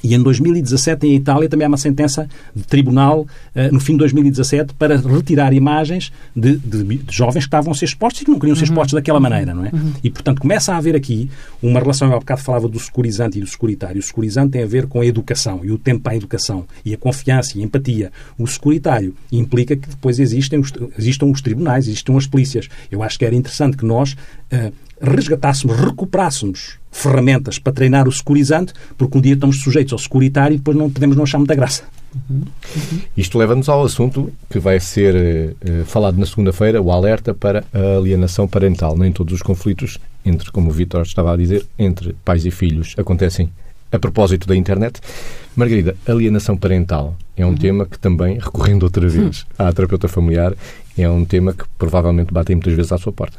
[0.03, 3.99] E em 2017, em Itália, também há uma sentença de tribunal, uh, no fim de
[3.99, 8.31] 2017, para retirar imagens de, de, de, jovens que estavam a ser expostos e que
[8.31, 8.71] não queriam ser uhum.
[8.71, 9.69] expostos daquela maneira, não é?
[9.73, 9.93] Uhum.
[10.03, 11.29] E, portanto, começa a haver aqui
[11.61, 13.99] uma relação, eu há bocado falava do securizante e do securitário.
[13.99, 16.93] O securizante tem a ver com a educação e o tempo para a educação e
[16.93, 18.11] a confiança e a empatia.
[18.37, 22.67] O securitário implica que depois existem os, existam os tribunais, existam as polícias.
[22.89, 28.73] Eu acho que era interessante que nós uh, resgatássemos, recuperássemos ferramentas para treinar o securizante,
[28.97, 31.83] porque um dia estamos sujeitos ao securitário e depois não podemos não achar muita graça.
[32.29, 32.41] Uhum.
[32.75, 32.99] Uhum.
[33.15, 37.97] Isto leva-nos ao assunto que vai ser uh, falado na segunda-feira, o alerta para a
[37.97, 38.97] alienação parental.
[38.97, 42.95] Nem todos os conflitos entre, como o Vítor estava a dizer, entre pais e filhos
[42.97, 43.49] acontecem
[43.91, 44.99] A propósito da internet,
[45.55, 47.55] Margarida, alienação parental é um uhum.
[47.55, 49.67] tema que também, recorrendo outra vez uhum.
[49.67, 50.53] à terapeuta familiar,
[50.97, 53.37] é um tema que provavelmente bate muitas vezes à sua porta.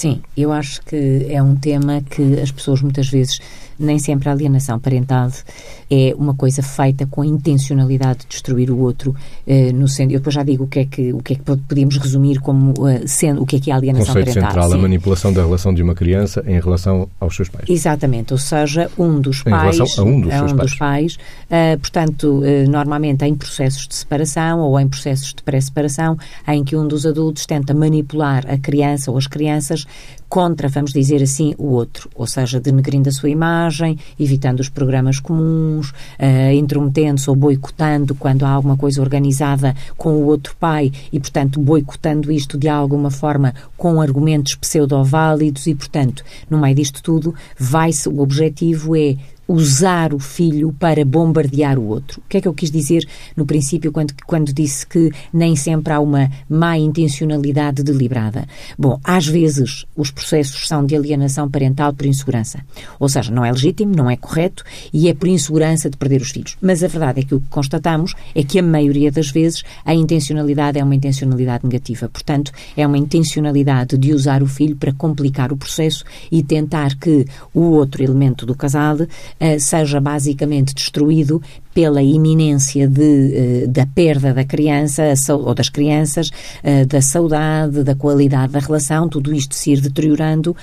[0.00, 3.40] Sim, eu acho que é um tema que as pessoas muitas vezes
[3.78, 5.30] nem sempre a alienação parental
[5.90, 9.14] é uma coisa feita com a intencionalidade de destruir o outro.
[9.46, 11.42] Uh, no sentido, eu depois já digo o que é que, o que, é que
[11.42, 14.50] podíamos resumir como uh, sendo o que é que é a alienação Conceito parental.
[14.50, 14.74] central, Sim.
[14.74, 17.64] a manipulação da relação de uma criança em relação aos seus pais.
[17.68, 19.74] Exatamente, ou seja, um dos em pais...
[19.74, 21.14] Em relação a um dos, a um dos pais.
[21.14, 26.86] Uh, portanto, normalmente em processos de separação ou em processos de pré-separação, em que um
[26.86, 29.86] dos adultos tenta manipular a criança ou as crianças
[30.28, 35.18] contra, vamos dizer assim, o outro, ou seja, denegrindo a sua imagem, evitando os programas
[35.18, 41.18] comuns, uh, intrometendo-se ou boicotando quando há alguma coisa organizada com o outro pai e,
[41.18, 47.34] portanto, boicotando isto de alguma forma com argumentos pseudo-válidos e, portanto, no meio disto tudo,
[47.58, 49.16] vai-se, o objetivo é
[49.48, 52.20] usar o filho para bombardear o outro.
[52.20, 55.94] O que é que eu quis dizer no princípio quando, quando disse que nem sempre
[55.94, 58.46] há uma má intencionalidade deliberada?
[58.78, 62.60] Bom, às vezes os processos são de alienação parental por insegurança.
[63.00, 66.30] Ou seja, não é legítimo, não é correto e é por insegurança de perder os
[66.30, 66.58] filhos.
[66.60, 69.94] Mas a verdade é que o que constatamos é que a maioria das vezes a
[69.94, 72.08] intencionalidade é uma intencionalidade negativa.
[72.08, 77.24] Portanto, é uma intencionalidade de usar o filho para complicar o processo e tentar que
[77.54, 78.98] o outro elemento do casal
[79.58, 81.40] seja basicamente destruído
[81.78, 87.94] pela iminência de, uh, da perda da criança ou das crianças, uh, da saudade, da
[87.94, 90.56] qualidade da relação, tudo isto se ir deteriorando,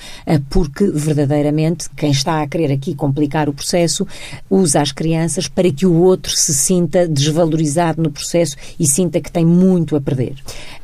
[0.50, 4.06] porque verdadeiramente quem está a querer aqui complicar o processo
[4.50, 9.32] usa as crianças para que o outro se sinta desvalorizado no processo e sinta que
[9.32, 10.34] tem muito a perder.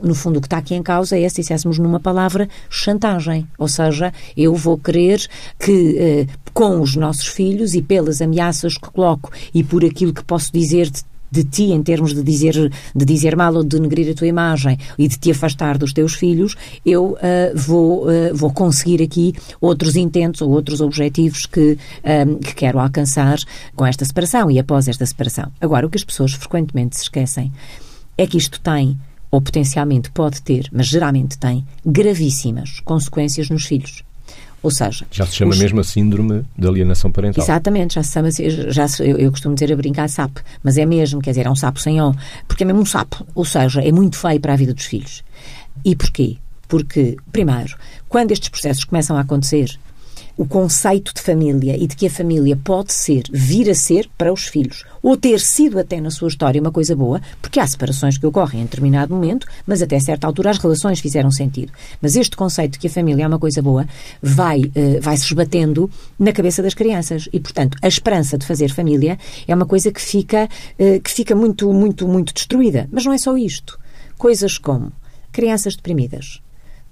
[0.02, 3.46] No fundo, o que está aqui em causa é, se dissessemos numa palavra, chantagem.
[3.59, 5.26] Ou seja, eu vou querer
[5.59, 10.53] que, com os nossos filhos e pelas ameaças que coloco e por aquilo que posso
[10.53, 14.15] dizer de de ti em termos de dizer, de dizer mal ou de denegrir a
[14.15, 17.19] tua imagem e de te afastar dos teus filhos, eu uh,
[17.55, 23.38] vou, uh, vou conseguir aqui outros intentos ou outros objetivos que, um, que quero alcançar
[23.75, 25.51] com esta separação e após esta separação.
[25.59, 27.51] Agora, o que as pessoas frequentemente se esquecem
[28.19, 28.99] é que isto tem
[29.31, 34.05] ou potencialmente pode ter, mas geralmente tem, gravíssimas consequências nos filhos.
[34.62, 35.05] Ou seja...
[35.11, 35.59] Já se chama os...
[35.59, 37.44] mesmo a síndrome de alienação parental.
[37.44, 38.29] Exatamente, já se chama,
[38.70, 41.51] já se, eu, eu, costumo dizer a brincar sapo, mas é mesmo, quer dizer, é
[41.51, 42.12] um sapo sem ó,
[42.46, 43.27] porque é mesmo um sapo.
[43.35, 45.25] Ou seja, é muito feio para a vida dos filhos.
[45.85, 46.37] E porquê?
[46.68, 47.77] Porque, primeiro,
[48.09, 49.79] quando estes processos começam a acontecer,
[50.37, 54.33] o conceito de família e de que a família pode ser, vir a ser para
[54.33, 58.16] os filhos, ou ter sido até na sua história uma coisa boa, porque há separações
[58.16, 61.73] que ocorrem em determinado momento, mas até certa altura as relações fizeram sentido.
[62.01, 63.87] Mas este conceito de que a família é uma coisa boa
[64.23, 68.73] vai, uh, vai se esbatendo na cabeça das crianças e, portanto, a esperança de fazer
[68.73, 72.88] família é uma coisa que fica, uh, que fica muito, muito, muito destruída.
[72.90, 73.79] Mas não é só isto.
[74.16, 74.92] Coisas como
[75.33, 76.42] crianças deprimidas,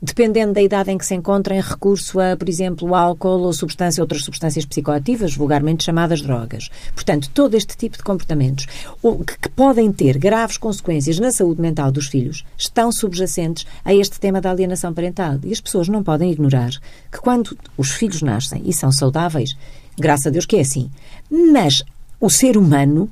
[0.03, 4.03] dependendo da idade em que se encontra, em recurso a, por exemplo, álcool ou substância,
[4.03, 6.71] outras substâncias psicoativas, vulgarmente chamadas drogas.
[6.95, 12.07] Portanto, todo este tipo de comportamentos que, podem ter graves consequências na saúde mental dos
[12.07, 15.39] filhos estão subjacentes a este tema da alienação parental.
[15.45, 16.71] E as pessoas não podem ignorar
[17.11, 19.57] que quando os filhos nascem e são saudáveis,
[19.99, 20.91] graças a Deus que é assim,
[21.31, 21.83] mas
[22.19, 23.11] o ser humano,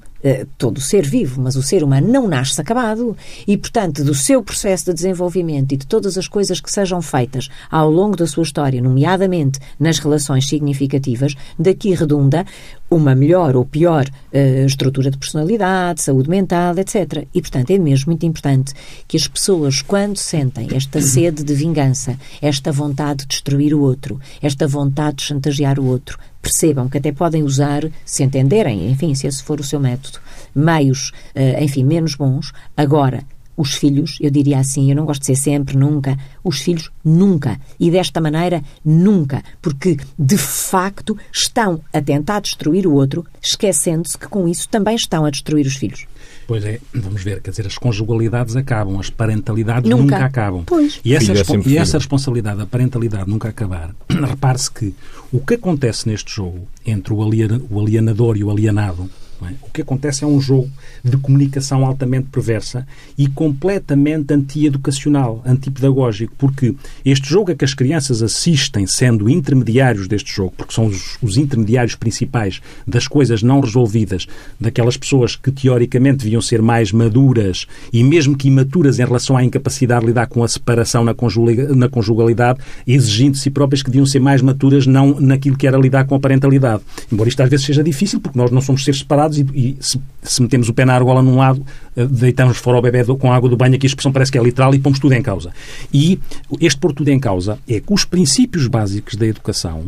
[0.57, 3.17] todo ser vivo, mas o ser humano não nasce acabado.
[3.47, 7.49] E, portanto, do seu processo de desenvolvimento e de todas as coisas que sejam feitas
[7.71, 12.45] ao longo da sua história, nomeadamente nas relações significativas, daqui redunda
[12.91, 17.27] uma melhor ou pior uh, estrutura de personalidade, saúde mental, etc.
[17.35, 18.73] E, portanto, é mesmo muito importante
[19.07, 24.19] que as pessoas, quando sentem esta sede de vingança, esta vontade de destruir o outro,
[24.43, 29.27] esta vontade de chantagear o outro, percebam que até podem usar, se entenderem, enfim, se
[29.27, 30.18] esse for o seu método,
[30.55, 32.53] meios, uh, enfim, menos bons.
[32.77, 33.25] Agora,
[33.59, 37.59] os filhos, eu diria assim, eu não gosto de ser sempre, nunca, os filhos nunca.
[37.79, 39.43] E desta maneira, nunca.
[39.61, 45.25] Porque, de facto, estão a tentar destruir o outro, esquecendo-se que com isso também estão
[45.25, 46.07] a destruir os filhos.
[46.47, 50.62] Pois é, vamos ver, quer dizer, as conjugalidades acabam, as parentalidades nunca, nunca acabam.
[50.64, 51.01] Pois.
[51.05, 51.35] E essa, é
[51.66, 54.95] e essa responsabilidade da parentalidade nunca acabar, repare-se que
[55.33, 57.22] o que acontece neste jogo entre o
[57.81, 59.11] alienador e o alienado
[59.43, 59.53] É?
[59.62, 60.68] O que acontece é um jogo
[61.05, 62.86] de comunicação altamente perversa
[63.16, 66.74] e completamente anti-educacional, antipedagógico, porque
[67.05, 71.36] este jogo a que as crianças assistem sendo intermediários deste jogo, porque são os, os
[71.36, 74.26] intermediários principais das coisas não resolvidas,
[74.61, 79.45] daquelas pessoas que teoricamente deviam ser mais maduras e mesmo que imaturas em relação à
[79.45, 81.14] incapacidade de lidar com a separação na,
[81.76, 85.78] na conjugalidade, exigindo de si próprias que deviam ser mais maturas não naquilo que era
[85.78, 86.82] lidar com a parentalidade.
[87.12, 90.01] Embora isto às vezes seja difícil, porque nós não somos seres separados e, e se,
[90.22, 91.64] se, metemos o pé na argola num lado,
[91.97, 94.39] eh, deitamos fora o bebê com a água do banho, aqui a expressão parece que
[94.39, 95.51] é literal e pomos tudo em causa.
[95.93, 96.18] E
[96.61, 99.85] este pôr tudo em causa é que os princípios básicos da educação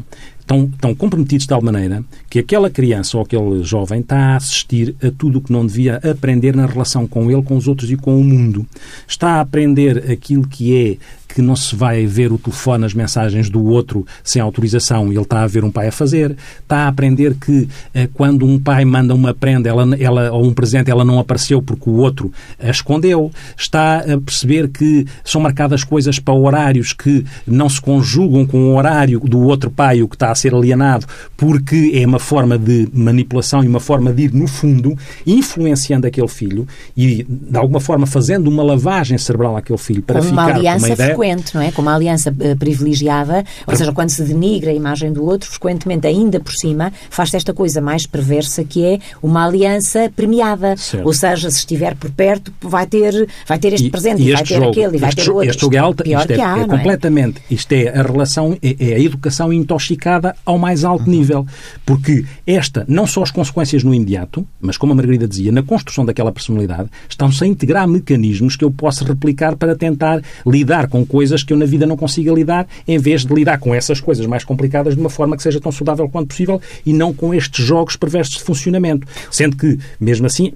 [0.50, 4.94] estão, estão comprometidos de tal maneira que aquela criança ou aquele jovem está a assistir
[5.02, 7.96] a tudo o que não devia aprender na relação com ele, com os outros e
[7.96, 8.66] com o mundo.
[9.06, 10.96] Está a aprender aquilo que é
[11.34, 15.22] que não se vai ver o telefone, as mensagens do outro sem autorização e ele
[15.22, 16.36] está a ver um pai a fazer.
[16.62, 20.52] Está a aprender que eh, quando um pai manda uma prenda ela, ela, ou um
[20.52, 23.30] presente, ela não apareceu porque o outro a escondeu.
[23.56, 28.76] Está a perceber que são marcadas coisas para horários que não se conjugam com o
[28.76, 31.06] horário do outro pai, o que está a ser alienado,
[31.36, 36.28] porque é uma forma de manipulação e uma forma de ir, no fundo, influenciando aquele
[36.28, 36.66] filho
[36.96, 41.14] e, de alguma forma, fazendo uma lavagem cerebral àquele filho para ficar com uma ideia
[41.20, 41.70] frequente, não é?
[41.70, 46.06] Com uma aliança uh, privilegiada, ou seja, quando se denigra a imagem do outro, frequentemente,
[46.06, 50.76] ainda por cima, faz-se esta coisa mais perversa que é uma aliança premiada.
[50.76, 51.06] Certo.
[51.06, 54.42] Ou seja, se estiver por perto, vai ter, vai ter este e, presente, e vai
[54.42, 55.50] ter jogo, aquele, e vai ter outro.
[55.50, 58.56] Este jogo é alta, Pior isto é, que há, é completamente, isto é a relação,
[58.62, 61.10] é, é, a educação intoxicada ao mais alto uhum.
[61.10, 61.46] nível.
[61.84, 66.04] Porque esta, não só as consequências no imediato, mas como a Margarida dizia, na construção
[66.04, 71.42] daquela personalidade, estão-se a integrar mecanismos que eu posso replicar para tentar lidar com coisas
[71.42, 74.44] que eu na vida não consiga lidar, em vez de lidar com essas coisas mais
[74.44, 77.96] complicadas de uma forma que seja tão saudável quanto possível e não com estes jogos
[77.96, 79.06] perversos de funcionamento.
[79.28, 80.52] Sendo que, mesmo assim,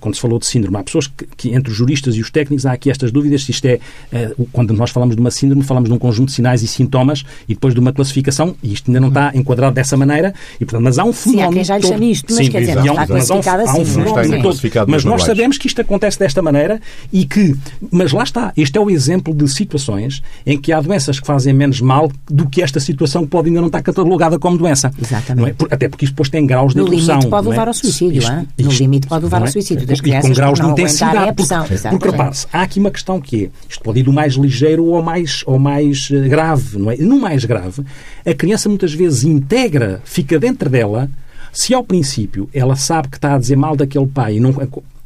[0.00, 2.64] quando se falou de síndrome, há pessoas que, que entre os juristas e os técnicos
[2.64, 3.78] há aqui estas dúvidas se isto é,
[4.12, 7.24] uh, quando nós falamos de uma síndrome, falamos de um conjunto de sinais e sintomas
[7.46, 10.84] e depois de uma classificação, e isto ainda não está enquadrado dessa maneira, e, portanto,
[10.84, 11.42] mas há um fenómeno.
[11.42, 13.64] Sim, há quem já lhe chame isto, mas sim, quer dizer, não está classificado há
[13.64, 13.78] um, assim.
[13.78, 14.58] Há um fenómeno todo.
[14.88, 16.80] Mas nós sabemos que isto acontece desta maneira
[17.12, 17.54] e que,
[17.90, 19.97] mas lá está, este é o exemplo de situações
[20.46, 23.60] em que há doenças que fazem menos mal do que esta situação que pode ainda
[23.60, 24.90] não estar catalogada como doença.
[25.00, 25.64] Exatamente.
[25.64, 25.74] É?
[25.74, 27.16] Até porque isto depois tem graus de no evolução.
[27.16, 27.50] No limite pode é?
[27.50, 29.50] levar ao suicídio, isto, isto, no limite pode levar ao é?
[29.50, 31.34] suicídio das e com graus de intensidade.
[31.34, 34.34] Pressão, porque, porque repare-se, há aqui uma questão que é, isto pode ir do mais
[34.34, 36.96] ligeiro ao mais, ao mais eh, grave, não é?
[36.96, 37.82] No mais grave,
[38.24, 41.10] a criança muitas vezes integra, fica dentro dela,
[41.52, 44.52] se ao princípio ela sabe que está a dizer mal daquele pai e não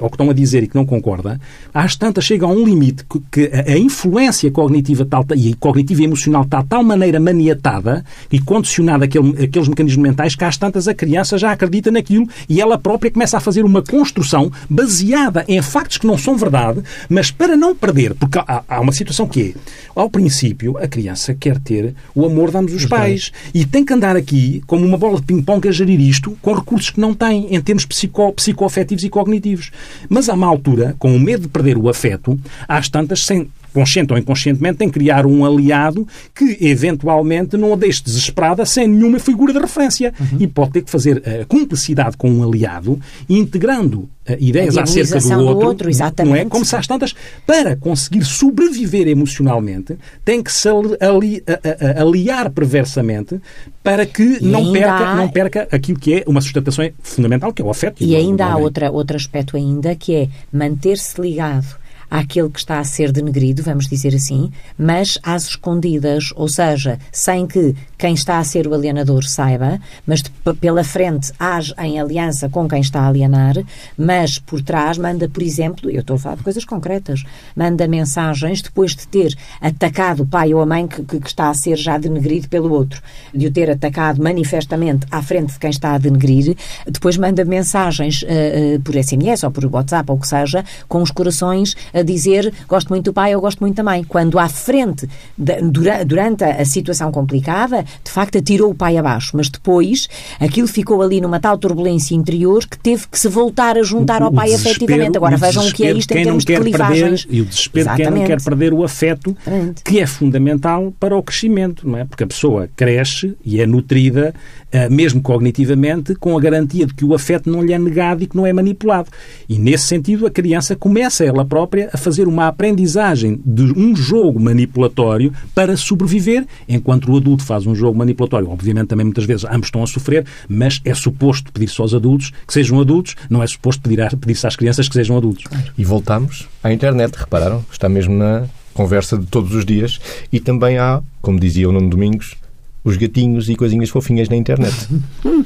[0.02, 1.40] ou que estão a dizer e que não concorda,
[1.72, 6.04] às tantas chega a um limite que, que a influência cognitiva tal, e cognitiva e
[6.04, 10.88] emocional está de tal maneira maniatada e condicionada àquele, àqueles mecanismos mentais que às tantas
[10.88, 15.62] a criança já acredita naquilo e ela própria começa a fazer uma construção baseada em
[15.62, 19.54] factos que não são verdade, mas para não perder, porque há, há uma situação que
[19.56, 19.60] é,
[19.94, 23.92] ao princípio, a criança quer ter o amor de ambos os pais e tem que
[23.92, 27.54] andar aqui como uma bola de ping-pong a gerir isto com recursos que não tem
[27.54, 29.70] em termos psico, psicoafetivos e cognitivos.
[30.08, 32.38] Mas há uma altura, com o medo de perder o afeto,
[32.68, 37.76] às tantas, sem, consciente ou inconscientemente, tem que criar um aliado que, eventualmente, não a
[37.76, 40.12] deixe desesperada sem nenhuma figura de referência.
[40.18, 40.38] Uhum.
[40.40, 45.46] E pode ter que fazer a cumplicidade com um aliado, integrando uh, ideias acerca do
[45.46, 46.44] outro, do outro não é?
[46.44, 47.14] Como se às tantas,
[47.46, 53.40] para conseguir sobreviver emocionalmente, tem que se ali, a, a, aliar perversamente
[53.82, 55.16] para que não perca, há...
[55.16, 58.02] não perca aquilo que é uma sustentação fundamental, que é o afeto.
[58.02, 61.81] E, e ainda há outra, outro aspecto ainda, que é manter-se ligado
[62.12, 67.46] àquele que está a ser denegrido, vamos dizer assim, mas às escondidas, ou seja, sem
[67.46, 72.48] que quem está a ser o alienador saiba, mas de, pela frente age em aliança
[72.48, 73.54] com quem está a alienar,
[73.96, 77.22] mas por trás manda, por exemplo, eu estou a falar de coisas concretas,
[77.54, 81.54] manda mensagens depois de ter atacado o pai ou a mãe que, que está a
[81.54, 83.00] ser já denegrido pelo outro,
[83.32, 88.22] de o ter atacado manifestamente à frente de quem está a denegrir, depois manda mensagens
[88.22, 92.02] uh, uh, por SMS ou por WhatsApp ou o que seja, com os corações uh,
[92.02, 94.02] dizer gosto muito do pai ou gosto muito da mãe.
[94.02, 100.08] Quando à frente, durante a situação complicada, de facto atirou o pai abaixo, mas depois
[100.40, 104.26] aquilo ficou ali numa tal turbulência interior que teve que se voltar a juntar o,
[104.26, 105.16] ao pai afetivamente.
[105.16, 107.24] Agora vejam o que é isto em termos de clivagens.
[107.24, 109.36] Perder, e o desespero de quem não quer perder o afeto,
[109.84, 112.04] que é fundamental para o crescimento, não é?
[112.04, 114.34] Porque a pessoa cresce e é nutrida,
[114.70, 118.26] eh, mesmo cognitivamente, com a garantia de que o afeto não lhe é negado e
[118.26, 119.10] que não é manipulado.
[119.48, 124.40] E nesse sentido, a criança começa ela própria a fazer uma aprendizagem de um jogo
[124.40, 128.50] manipulatório para sobreviver, enquanto o adulto faz um jogo manipulatório.
[128.50, 132.52] Obviamente, também muitas vezes ambos estão a sofrer, mas é suposto pedir-se aos adultos que
[132.52, 135.44] sejam adultos, não é suposto pedir-se pedir às crianças que sejam adultos.
[135.76, 137.64] E voltamos à internet, repararam?
[137.70, 140.00] Está mesmo na conversa de todos os dias
[140.32, 142.36] e também há, como dizia o Nuno Domingos,
[142.84, 144.74] os gatinhos e coisinhas fofinhas na internet.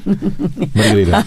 [0.74, 1.26] Margarida.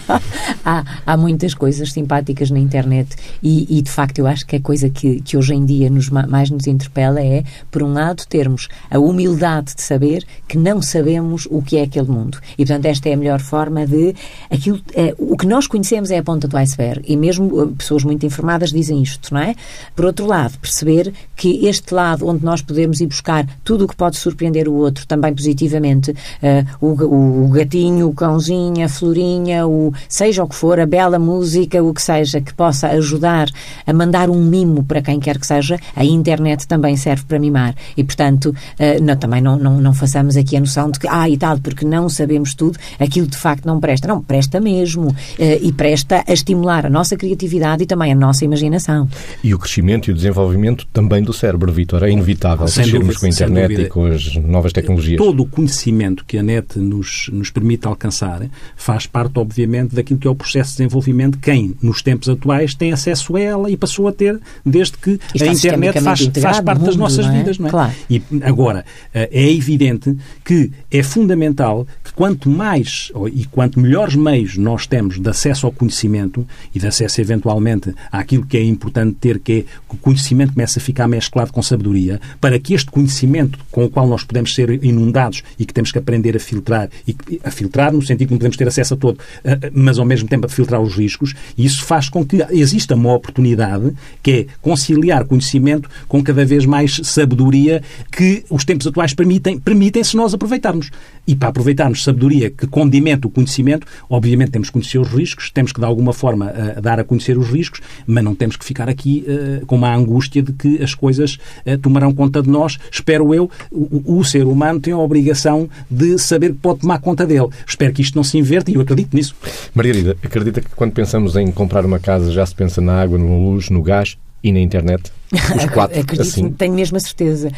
[0.64, 4.60] há, há muitas coisas simpáticas na internet e, e, de facto, eu acho que a
[4.60, 8.68] coisa que, que hoje em dia nos, mais nos interpela é, por um lado, termos
[8.90, 12.38] a humildade de saber que não sabemos o que é aquele mundo.
[12.54, 14.14] E, portanto, esta é a melhor forma de...
[14.50, 18.02] Aquilo, é, o que nós conhecemos é a ponta do iceberg e mesmo uh, pessoas
[18.02, 19.54] muito informadas dizem isto, não é?
[19.94, 23.96] Por outro lado, perceber que este lado onde nós podemos ir buscar tudo o que
[23.96, 29.92] pode surpreender o outro também positivamente uh, o, o, gatinho, o cãozinho, a florinha, o,
[30.08, 33.48] seja o que for, a bela música, o que seja, que possa ajudar
[33.86, 37.74] a mandar um mimo para quem quer que seja, a internet também serve para mimar.
[37.96, 41.28] E, portanto, uh, não, também não, não, não façamos aqui a noção de que, ah,
[41.28, 44.08] e tal, porque não sabemos tudo, aquilo de facto não presta.
[44.08, 45.08] Não, presta mesmo.
[45.08, 49.08] Uh, e presta a estimular a nossa criatividade e também a nossa imaginação.
[49.42, 52.02] E o crescimento e o desenvolvimento também do cérebro, Vitor.
[52.02, 55.18] É inevitável crescermos com a internet e com as novas tecnologias.
[55.18, 60.18] Todo o conhecimento conhecimento que a net nos, nos permite alcançar faz parte, obviamente, daquilo
[60.18, 61.38] que é o processo de desenvolvimento.
[61.38, 65.46] Quem, nos tempos atuais, tem acesso a ela e passou a ter desde que a
[65.46, 67.32] internet faz, faz parte mundo, das nossas é?
[67.32, 67.58] vidas.
[67.58, 67.70] Não é?
[67.70, 67.92] Claro.
[68.08, 74.56] E agora, eh, é evidente que é fundamental que quanto mais e quanto melhores meios
[74.56, 79.38] nós temos de acesso ao conhecimento e de acesso, eventualmente, àquilo que é importante ter,
[79.38, 83.58] que é que o conhecimento começa a ficar mesclado com sabedoria, para que este conhecimento
[83.70, 87.16] com o qual nós podemos ser inundados e que temos que aprender a filtrar, e
[87.42, 90.04] a filtrar no sentido que não podemos ter acesso a todo, eh, eh, mas ao
[90.04, 94.30] mesmo tempo a filtrar os riscos, e isso faz com que exista uma oportunidade que
[94.30, 100.16] é conciliar conhecimento com cada vez mais sabedoria que os tempos atuais permitem, permitem se
[100.16, 100.90] nós aproveitarmos.
[101.26, 105.72] E para aproveitarmos sabedoria que condimenta o conhecimento, obviamente temos que conhecer os riscos, temos
[105.72, 108.88] que de alguma forma uh, dar a conhecer os riscos, mas não temos que ficar
[108.88, 112.78] aqui uh, com uma angústia de que as coisas uh, tomarão conta de nós.
[112.90, 117.26] Espero eu, o, o ser humano tem a obrigação de saber que pode tomar conta
[117.26, 117.48] dele.
[117.66, 119.34] Espero que isto não se inverte e eu acredito nisso.
[119.74, 123.24] Margarida, acredita que quando pensamos em comprar uma casa já se pensa na água, na
[123.24, 125.12] luz, no gás e na internet?
[125.32, 126.50] Os quatro, acredito, assim.
[126.50, 127.52] Tenho mesmo a certeza.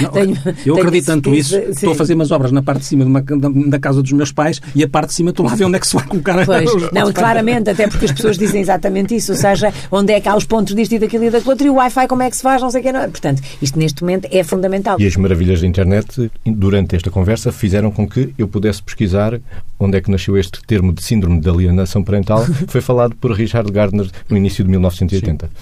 [0.00, 1.50] Não, tenho, eu tenho acredito tanto isso.
[1.50, 1.70] Sim.
[1.70, 4.12] Estou a fazer umas obras na parte de cima de uma, da, da, casa dos
[4.12, 5.94] meus pais e a parte de cima estou lá a ver onde é que se
[5.94, 9.32] vai colocar pois, os, Não, claramente, até porque as pessoas dizem exatamente isso.
[9.32, 11.70] Ou seja, onde é que há os pontos disto e daquilo e daquilo outro e
[11.70, 12.92] o Wi-Fi como é que se faz, não sei o que.
[12.92, 13.10] Não.
[13.10, 14.98] Portanto, isto neste momento é fundamental.
[14.98, 19.38] E as maravilhas da internet, durante esta conversa, fizeram com que eu pudesse pesquisar
[19.80, 22.44] onde é que nasceu este termo de síndrome de alienação parental.
[22.68, 25.46] Foi falado por Richard Gardner no início de 1980.
[25.46, 25.52] Sim.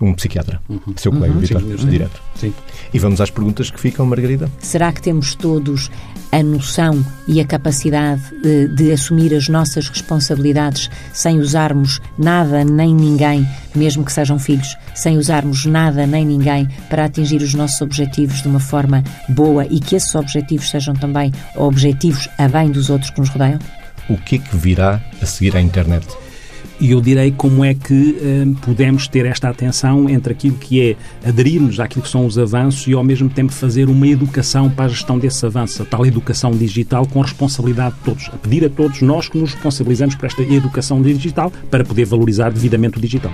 [0.00, 0.80] Um psiquiatra, uhum.
[0.96, 1.34] seu colega.
[1.34, 2.20] Uhum Sim, direto.
[2.34, 2.52] Sim.
[2.92, 4.50] E vamos às perguntas que ficam, Margarida.
[4.58, 5.90] Será que temos todos
[6.32, 12.94] a noção e a capacidade de, de, assumir as nossas responsabilidades sem usarmos nada nem
[12.94, 13.46] ninguém,
[13.78, 18.48] mesmo que sejam filhos, sem usarmos nada nem ninguém para atingir os nossos objetivos de
[18.48, 23.20] uma forma boa e que esses objetivos sejam também objetivos a bem dos outros que
[23.20, 23.58] nos rodeiam?
[24.08, 26.06] O que é que virá a seguir à internet?
[26.80, 31.28] E eu direi como é que uh, podemos ter esta atenção entre aquilo que é
[31.28, 34.88] aderirmos àquilo que são os avanços e ao mesmo tempo fazer uma educação para a
[34.88, 39.02] gestão desses avanços, a tal educação digital com responsabilidade de todos, a pedir a todos
[39.02, 43.32] nós que nos responsabilizamos por esta educação digital para poder valorizar devidamente o digital.